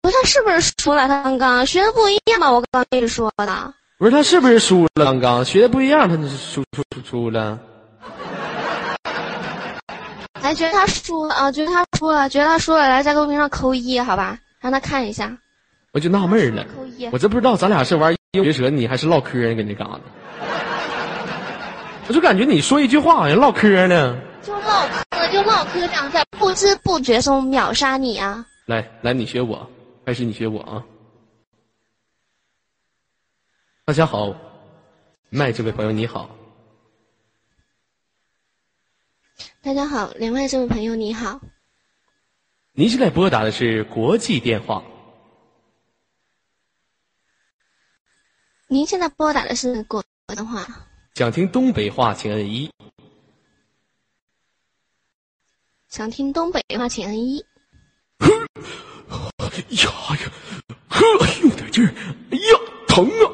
[0.00, 1.06] 不是他是不是输了？
[1.06, 2.50] 他刚刚学的不一样吧？
[2.50, 3.74] 我刚刚跟你说的。
[3.98, 5.04] 不是他是不是输了？
[5.04, 7.60] 刚刚学的不一样，他输输输输了。
[10.44, 11.50] 来，觉得他输了啊？
[11.50, 12.28] 觉得他输了？
[12.28, 12.86] 觉得他输了？
[12.86, 14.38] 来，在公屏上扣一，好吧？
[14.60, 15.34] 让他看一下。
[15.92, 17.06] 我就纳闷了，扣一。
[17.06, 19.54] 我这不知道咱俩是玩鹦鹉学舌，你还是唠嗑呢？
[19.54, 20.00] 搁那嘎达，
[22.08, 24.20] 我就感觉你说一句话好像唠嗑呢。
[24.42, 28.44] 就唠嗑，就唠嗑，这样在不知不觉中秒杀你啊！
[28.66, 29.66] 来来，你学我，
[30.04, 30.84] 开始你学我啊！
[33.86, 34.34] 大家好，
[35.30, 36.28] 麦这位朋友你好。
[39.64, 41.40] 大家好，连麦这位朋友你好。
[42.72, 44.84] 您现在拨打的是国际电话。
[48.68, 50.66] 您现在拨打的是国电话。
[51.14, 52.70] 想听东北话，请按一。
[55.88, 57.38] 想听东北话，请按一。
[58.18, 58.28] 呀
[59.70, 60.30] 呀，
[60.90, 61.02] 呵，
[61.42, 61.94] 有点劲儿，
[62.30, 63.32] 哎呀，疼啊！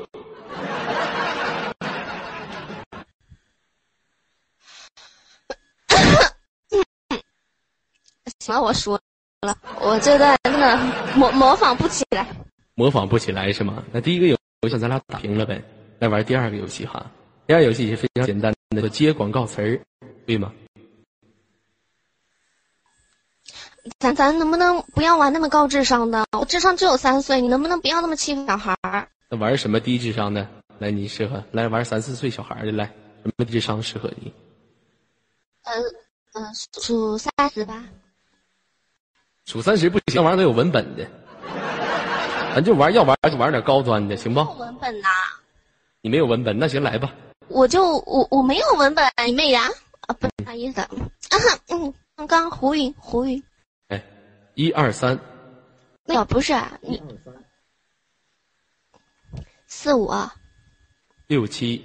[8.41, 8.99] 行了，我说
[9.43, 10.77] 了，我这段真的
[11.15, 12.27] 模模仿不起来。
[12.75, 13.85] 模仿不起来是吗？
[13.93, 14.37] 那第一个游
[14.69, 15.63] 戏咱俩打平了呗，
[15.99, 17.05] 来玩第二个游戏哈。
[17.47, 19.81] 第二个游戏也是非常简单的，接广告词儿，
[20.27, 20.53] 对吗？
[23.99, 26.25] 咱咱能不能不要玩那么高智商的？
[26.39, 29.07] 我智商只有三岁，你能不能不要那么欺负小孩儿？
[29.29, 30.49] 那玩什么低智商的？
[30.79, 32.87] 来，你适合来玩三四岁小孩的来，
[33.23, 34.33] 什么智商适合你？
[35.65, 35.73] 呃
[36.33, 37.85] 呃，数三十吧。
[39.51, 41.05] 数三十不行，玩得有文本的，
[42.55, 44.41] 咱就玩要玩就玩点高端的，行不？
[44.61, 45.09] 文本呐？
[46.03, 47.13] 你没有文本，那行来吧。
[47.49, 49.69] 我就我我没有文本，你妹呀！
[50.03, 50.89] 啊，不好意思，啊
[51.71, 53.43] 嗯，刚刚胡云胡云。
[53.89, 54.01] 哎，
[54.55, 55.19] 一二三。
[56.05, 57.03] 那个不是你。
[59.67, 60.13] 四五。
[61.27, 61.85] 六七。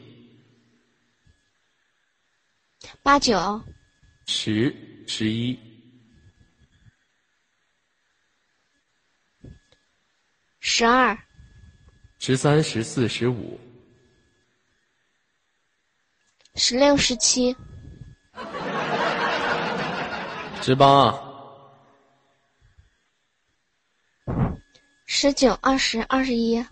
[3.01, 3.59] 八九。
[4.27, 4.71] 十
[5.07, 5.57] 十一。
[10.67, 11.15] 十二。
[12.17, 13.59] 十三十四十五。
[16.55, 17.55] 十六十七。
[20.63, 21.13] 十八。
[25.05, 26.65] 十九、二十、二十一。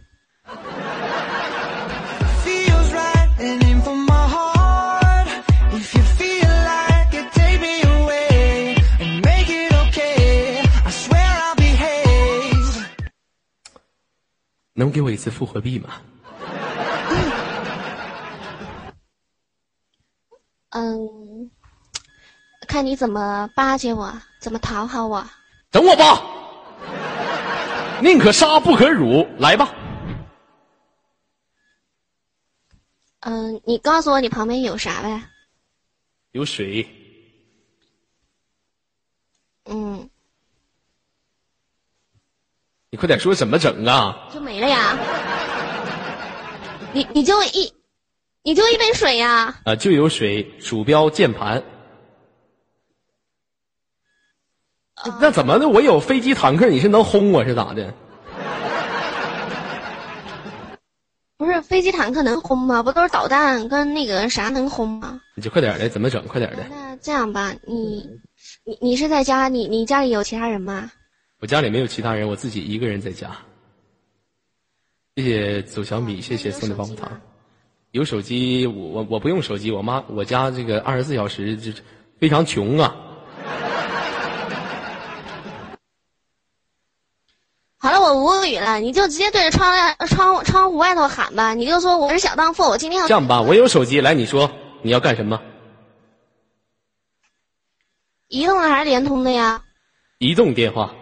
[14.73, 16.01] 能给我一次复活币吗？
[20.71, 21.51] 嗯，
[22.67, 25.23] 看你怎么巴结我，怎么讨好我。
[25.69, 26.19] 等我吧！
[28.01, 29.73] 宁可杀不可辱，来吧。
[33.19, 35.23] 嗯，你告诉我你旁边有啥呗？
[36.31, 36.87] 有水。
[39.65, 40.09] 嗯。
[42.93, 44.29] 你快点说怎么整啊？
[44.31, 44.95] 就没了呀。
[46.93, 47.73] 你你就一，
[48.43, 49.55] 你就一杯水呀？
[49.65, 51.63] 啊，就有水、鼠标、键盘。
[55.19, 55.67] 那怎么的？
[55.67, 57.91] 我有飞机、坦克，你是能轰我是咋的？
[61.35, 62.83] 不是飞机、坦克能轰吗？
[62.83, 65.19] 不都是导弹跟那个啥能轰吗？
[65.33, 66.23] 你就快点的，怎么整？
[66.27, 66.63] 快点的。
[66.69, 68.07] 那这样吧，你
[68.63, 69.47] 你你是在家？
[69.47, 70.91] 你你家里有其他人吗？
[71.43, 73.29] 我家里没有其他人，我自己一个人在家。
[75.17, 77.21] 谢谢走小米，谢谢送的棒棒糖。
[77.91, 81.73] 有手机，我我我不用手机，我妈我家这个二十四小时就
[82.17, 82.95] 非常穷啊。
[87.77, 94.49] 好了，我无语了，你就直接对着窗外窗窗户外头喊吧，你就说我是小荡妇，我今天要这样吧，我有手机，来你说
[94.81, 95.41] 你要干什么？
[98.29, 99.61] 移动的还是联通的呀？
[100.19, 100.95] 移动电话。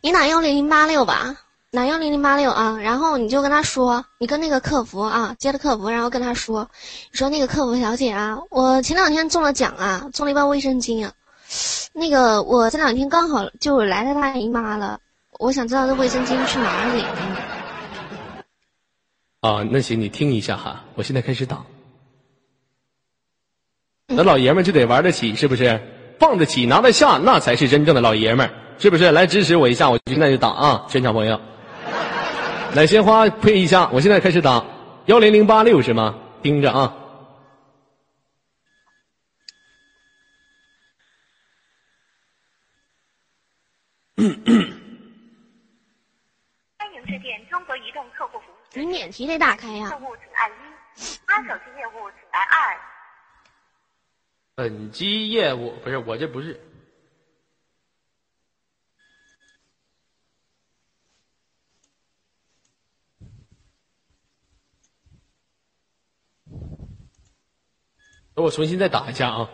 [0.00, 1.36] 你打幺零零八六吧，
[1.72, 6.70] 打幺零零八六啊，然后你就跟他说，你跟那个客服啊接了客服，然后跟他说，
[7.10, 11.12] 你说那个客服小姐啊，我前两天中了奖啊，中了一包卫生巾啊。
[11.92, 15.00] 那个，我这两天刚好就来了大姨妈了，
[15.38, 17.04] 我想知道这卫生巾去哪里。
[19.40, 21.64] 啊，那行，你听一下哈，我现在开始打。
[24.06, 25.80] 那老爷们就得玩得起，是不是？
[26.20, 29.10] 放得起，拿得下，那才是真正的老爷们儿，是不是？
[29.10, 31.40] 来支持我一下，我现在就打啊，全场朋友。
[32.74, 34.64] 来，鲜花配一下，我现在开始打，
[35.06, 36.14] 幺零零八六是吗？
[36.42, 36.94] 盯着啊。
[44.16, 44.28] 欢
[46.94, 48.54] 迎致电中国移动客户服务。
[48.74, 49.90] 你免提得打开呀。
[49.90, 52.76] 客户请按一，他手机业务请按二。
[54.54, 56.60] 本机业务不是我这不是。
[68.42, 69.48] 我重新再打一下啊。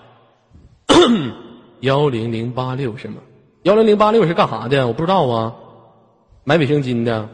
[1.80, 3.16] 幺零零八六是吗？
[3.62, 4.87] 幺零零八六是干啥的？
[4.87, 5.55] 我不知道啊，
[6.45, 7.28] 买卫生巾的。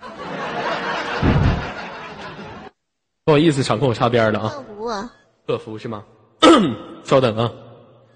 [3.24, 4.48] 不好意思，场控我插边了啊。
[4.48, 5.10] 客服啊。
[5.46, 6.04] 客服是吗？
[7.04, 7.52] 稍等啊。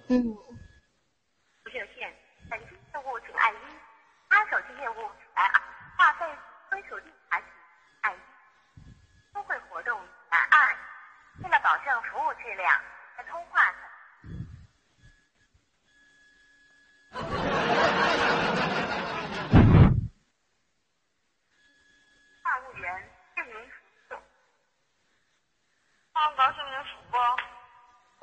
[0.08, 0.24] 嗯。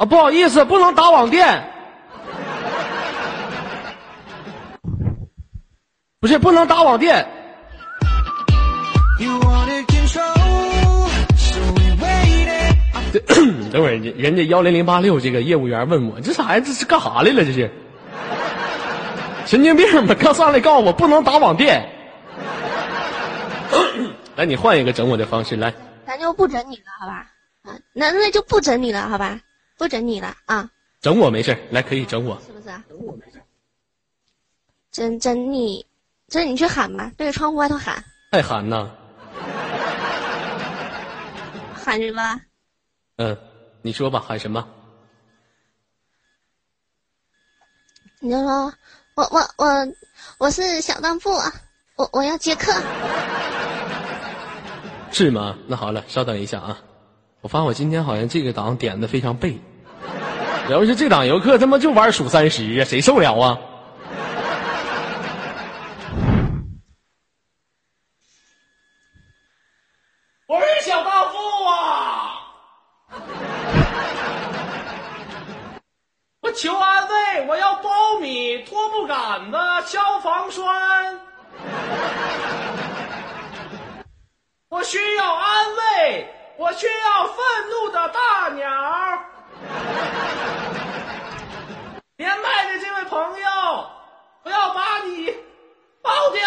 [0.06, 1.68] 啊，不好意思，不能打网店。
[6.20, 7.28] 不是，不能打网店。
[13.72, 16.60] 等会儿，人家幺零零八六这个业务员问我，这啥呀？
[16.64, 17.44] 这是干啥来了？
[17.44, 17.72] 这是
[19.48, 20.16] 神经病吧？
[20.20, 21.90] 刚上来告诉我不能打网店。
[24.36, 25.74] 来，你换一个整我的方式来。
[26.06, 27.26] 咱就不整你了，好吧？
[27.64, 29.40] 啊，那那就不整你了，好吧？
[29.78, 30.70] 不整你了啊！
[31.02, 32.40] 整我没事来可以整我。
[32.46, 32.66] 是不是？
[32.88, 33.42] 整我没事
[34.92, 35.86] 整整你，
[36.30, 38.04] 整你去喊吧，对着窗户外头喊。
[38.32, 38.90] 太喊呐！
[41.76, 42.42] 喊什么？
[43.18, 43.38] 嗯，
[43.82, 44.68] 你说吧，喊什么？
[48.20, 48.74] 你就说，
[49.16, 49.94] 我我我
[50.40, 51.30] 我是小当铺，
[51.98, 52.72] 我我要接客。
[55.12, 55.58] 是吗？
[55.68, 56.82] 那好了，稍等一下啊。
[57.46, 59.60] 我发现我今天好像这个档点的非常背，
[60.68, 63.60] 要是这档游客他妈就玩数三十，谁受了啊？
[70.48, 71.38] 我是小大富
[71.68, 72.32] 啊！
[76.42, 81.20] 我求安慰，我要苞米、拖布杆子、消防栓，
[84.70, 86.32] 我需要安慰。
[86.58, 87.36] 我需要愤
[87.70, 88.70] 怒的大鸟。
[92.18, 93.46] 连麦的这位朋友，
[94.44, 95.34] 我要把你
[96.02, 96.42] 爆掉。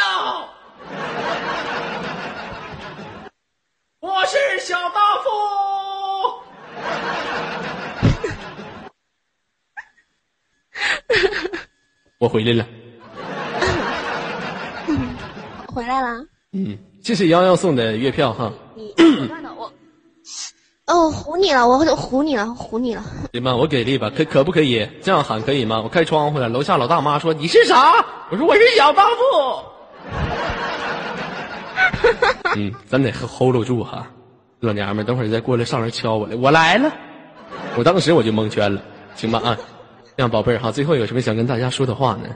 [4.01, 5.29] 我是小大夫。
[12.19, 12.67] 我回来了。
[15.67, 16.25] 回来了。
[16.53, 18.51] 嗯，这是幺幺送的月票哈。
[21.39, 21.79] 你了我。
[21.79, 23.29] 哦，唬你了，我唬你了，唬你了。
[23.33, 25.81] 行吧，我给力吧，可可不可以这样喊可以吗？
[25.83, 28.05] 我开窗户了，楼下老大妈说你是啥？
[28.31, 29.23] 我说我是小帮夫。
[32.57, 34.07] 嗯，咱得 hold 住哈，
[34.61, 36.93] 老娘们，等会儿再过来上来敲我来，我来了。
[37.77, 38.83] 我当时我就蒙圈了，
[39.15, 39.57] 行吧啊，
[40.17, 42.29] 这样宝贝儿哈，最后有什么想跟大家说的话呢？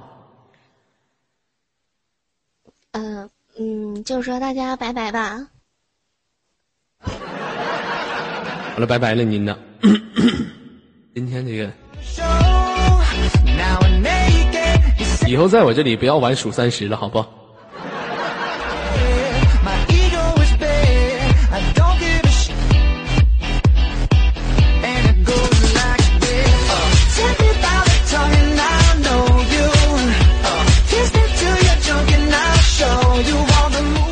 [2.93, 5.49] 嗯嗯，就说大家拜拜吧。
[8.75, 9.55] 好了，拜拜了您呢。
[11.15, 11.71] 今天这个，
[15.27, 17.23] 以后在我这里不要玩数三十了，好不？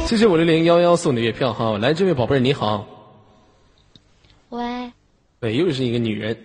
[0.06, 2.99] 谢谢五六零幺幺送的月票哈，来，这位宝贝儿你好。
[5.40, 5.50] 喂。
[5.50, 6.36] 喂，又是一个女人。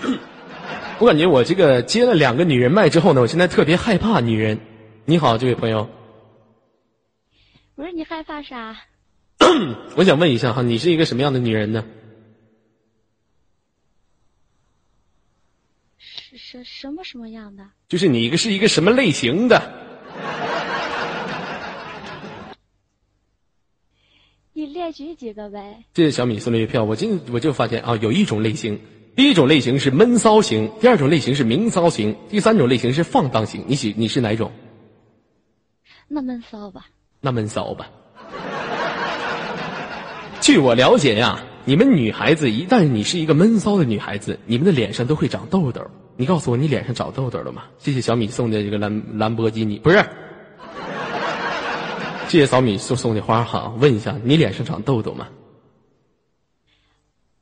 [1.00, 4.58] 我感觉我这个接了两个女人麦之后呢，我现在特别害怕女人。
[5.06, 5.88] 你好，这位朋友。
[7.74, 8.76] 不是你害怕啥？
[9.96, 11.84] 我想问一下哈，你是一个什么样的女人呢？
[15.98, 17.66] 是什什么什么样的？
[17.88, 19.89] 就是你一个是一个什么类型的？
[24.60, 25.84] 你列举几个呗。
[25.94, 26.84] 谢谢小米送的月票。
[26.84, 28.78] 我今我就发现啊，有一种类型，
[29.16, 33.64] 第一种类型是闷骚型，第二种类型是明骚型，第三种类型是放荡型。
[33.66, 34.52] 你喜你是哪种？
[36.08, 36.84] 那闷骚吧。
[37.22, 37.88] 那闷骚吧。
[40.42, 45.80] 据我了解呀，你们女孩子一旦你是一个闷骚的女孩子，你们的脸上都会长痘痘。
[46.18, 47.62] 你告诉我，你脸上长痘痘了吗？
[47.78, 50.04] 谢谢小米送的这个兰兰博基尼，不是。
[52.30, 55.26] 谢谢小米送送的花哈，问一下，你脸上长痘痘吗？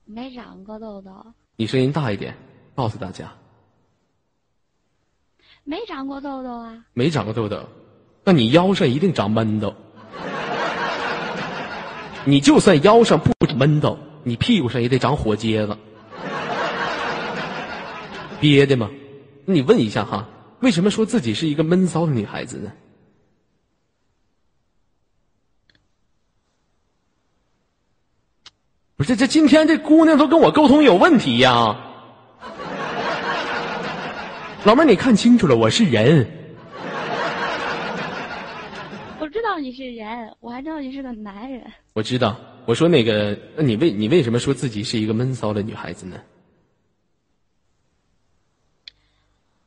[0.07, 1.11] 没长过痘痘。
[1.57, 2.35] 你声音大一点，
[2.75, 3.31] 告诉大家。
[5.63, 6.87] 没长过痘痘啊。
[6.95, 7.69] 没长过痘痘，
[8.25, 9.75] 那你腰上一定长闷痘。
[12.25, 15.77] 你就算腰上不闷痘，你屁股上也得长火疖子。
[18.41, 18.89] 憋的吗？
[19.45, 20.27] 你问一下哈，
[20.61, 22.73] 为什么说自己是一个闷骚的女孩子呢？
[28.99, 31.79] 不是，这今天这姑娘都跟我沟通有问题呀！
[34.67, 36.29] 老妹儿，你看清楚了，我是人。
[39.21, 41.63] 我知道你是人，我还知道你是个男人。
[41.93, 42.37] 我知道，
[42.67, 46.17] 我说那个，那你为你为什么说自己是一个闷骚的女孩子呢？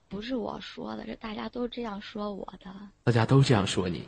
[0.10, 2.70] 不是我说的，是大家都这样说我的。
[3.06, 4.04] 大家都这样说你。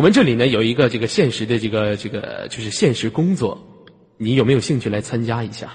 [0.00, 3.84] 我们这里呢有一个这个现实的这个这个就是现实工作，
[4.16, 5.74] 你有没有兴趣来参加一下？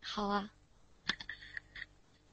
[0.00, 0.48] 好啊。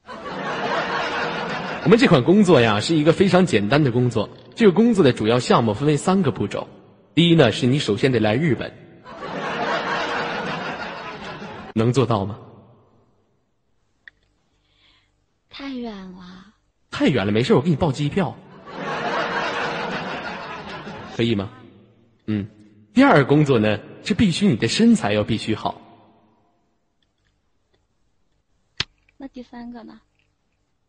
[1.82, 6.68] 我们这款工作呀是一个非常简单的工作，这个工作的主要项目分为三个步骤。
[7.12, 8.72] 第一呢是你首先得来日本，
[11.74, 12.38] 能做到吗？
[15.50, 16.33] 太远了。
[16.96, 18.32] 太远了，没事，我给你报机票，
[21.16, 21.50] 可以吗？
[22.26, 22.48] 嗯，
[22.94, 25.80] 第二个工作呢，是必须你的身材要必须好。
[29.16, 30.00] 那第三个呢？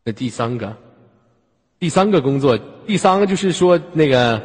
[0.04, 0.78] 那第三个，
[1.80, 4.40] 第三个工作，第三个就是说那个，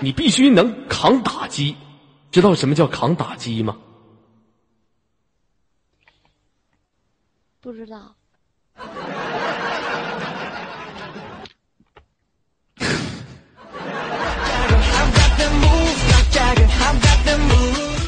[0.00, 1.76] 你必须能扛打击，
[2.30, 3.76] 知道什么叫扛打击吗？
[7.60, 8.16] 不知道。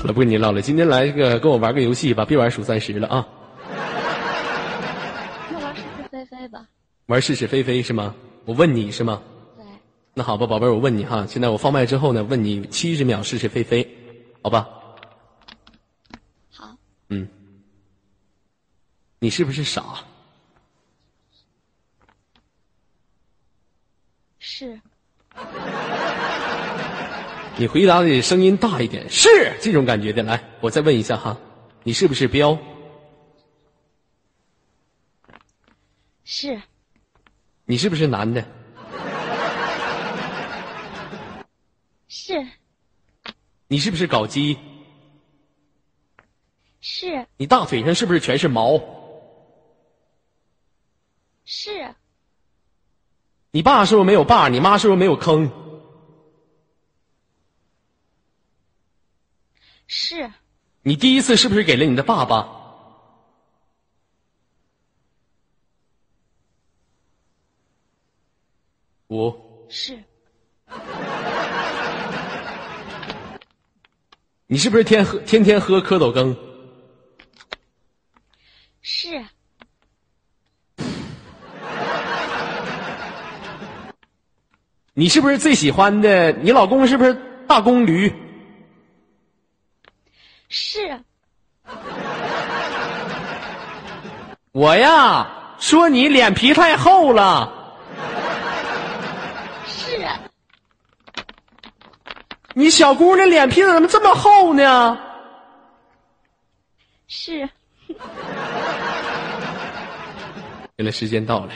[0.08, 3.26] 我不跟你唠了，今天来个跟我玩个游戏吧，别玩数三十了啊。
[5.50, 6.68] 那玩是是非非吧。
[7.06, 8.14] 玩是是非非是吗？
[8.44, 9.20] 我问你是吗？
[9.56, 9.64] 对。
[10.14, 13.86] 那好吧，宝贝儿，我问你哈，现在我放麦之后呢，问你七十秒是是非非，
[14.42, 14.68] 好吧？
[16.52, 16.76] 好。
[17.08, 17.28] 嗯。
[19.18, 19.82] 你是不是傻？
[24.38, 24.80] 是。
[27.58, 29.28] 你回答的声音大一点，是
[29.62, 30.22] 这种感觉的。
[30.22, 31.34] 来，我再问一下哈，
[31.84, 32.58] 你是不是彪？
[36.22, 36.60] 是。
[37.64, 38.44] 你是不是男的？
[42.08, 42.46] 是。
[43.68, 44.58] 你是不是搞基？
[46.82, 48.78] 是你大腿上是不是全是毛？
[51.46, 51.94] 是
[53.50, 54.48] 你爸是不是没有爸？
[54.48, 55.50] 你妈是不是没有坑？
[59.86, 60.30] 是
[60.82, 62.48] 你第一次是不是给了你的爸爸？
[69.08, 69.66] 五。
[69.68, 69.98] 是
[74.46, 76.36] 你是不是天喝天天喝蝌蚪羹？
[78.80, 79.24] 是
[84.94, 86.30] 你是不是最喜欢的？
[86.32, 87.12] 你老公是不是
[87.48, 88.12] 大公驴？
[90.48, 91.00] 是
[94.52, 95.26] 我呀，
[95.58, 97.52] 说你脸皮太厚了。
[99.66, 100.08] 是
[102.54, 104.98] 你小姑娘脸皮怎么这么厚呢？
[107.06, 107.48] 是，
[110.76, 111.52] 原来时间到了，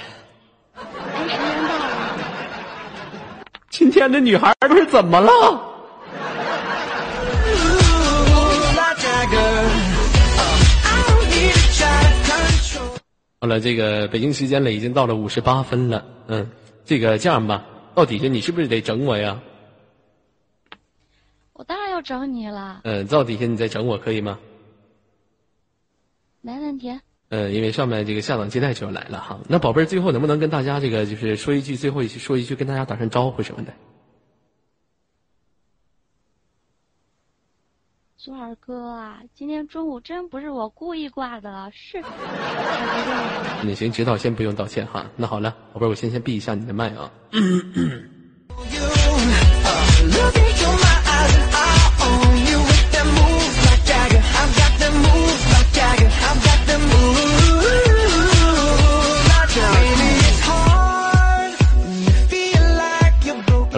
[0.76, 0.82] 哎，
[1.26, 1.88] 时间到了，
[3.70, 5.69] 今天的女孩都是怎么了？
[13.42, 16.04] 好了，这个北京时间了，已经到了五十八分了。
[16.26, 16.50] 嗯，
[16.84, 17.64] 这个这样吧，
[17.94, 19.40] 到底下你是不是得整我呀？
[21.54, 24.38] 我当然要整你了，嗯，到底下你再整我可以吗？
[26.42, 27.00] 没问题。
[27.30, 29.40] 嗯，因为上面这个下档接待就要来了哈。
[29.48, 33.72] 那宝贝儿，最后能不能跟大家这个就是说一句，最后一句说一句，跟大家打声招呼什么的？
[38.22, 42.02] 左耳哥啊，今天中午真不是我故意挂的，是。
[43.62, 45.06] 那行，知道，先不用道歉哈。
[45.16, 47.10] 那好了，宝贝儿，我先先闭一下你的麦啊。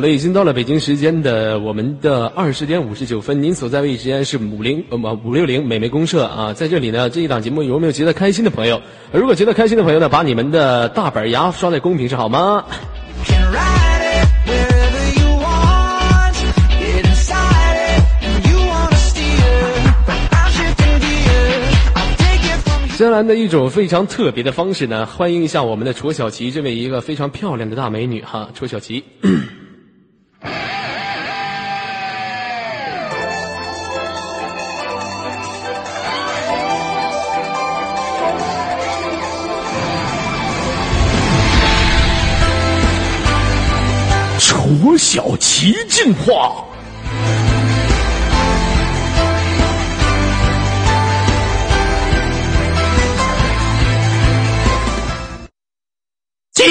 [0.03, 8.83] 了，已经到了北京时间的我们的二十点五十九分，您所在位置时间是五零呃五六零美美公社啊，在这里呢，这一档节目有没有觉得开心的朋友？
[9.13, 12.65] 如果觉得开心的朋友呢，把你们的大板牙刷在公屏上好吗？
[22.97, 29.05] 接下来的一种非常特别的方式呢，欢迎一下我们的楚小琪这位一个非常漂亮的大美女哈， 楚小琪。
[44.97, 46.65] 小琪进化。
[56.53, 56.63] 鸡。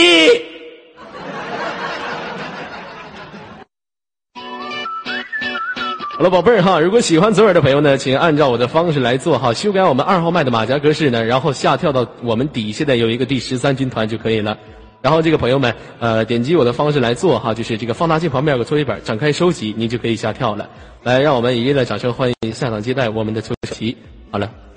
[6.18, 14.56] 好了，宝贝儿哈，如果喜欢左耳的朋友呢，请按照我的方式来做哈，修改我们二号麦的马甲格式呢，然后下跳到我们底下的有一个第十三军团就可以了。
[15.02, 20.70] 然后这个朋友们，呃，点击我的方式来做哈，就是这个放大镜旁边有个作业本，展开收集，您就可以下跳了。
[21.04, 23.98] 来，让我们以热烈的掌声欢迎下场接待我们的秋琪。
[24.30, 24.71] 好了。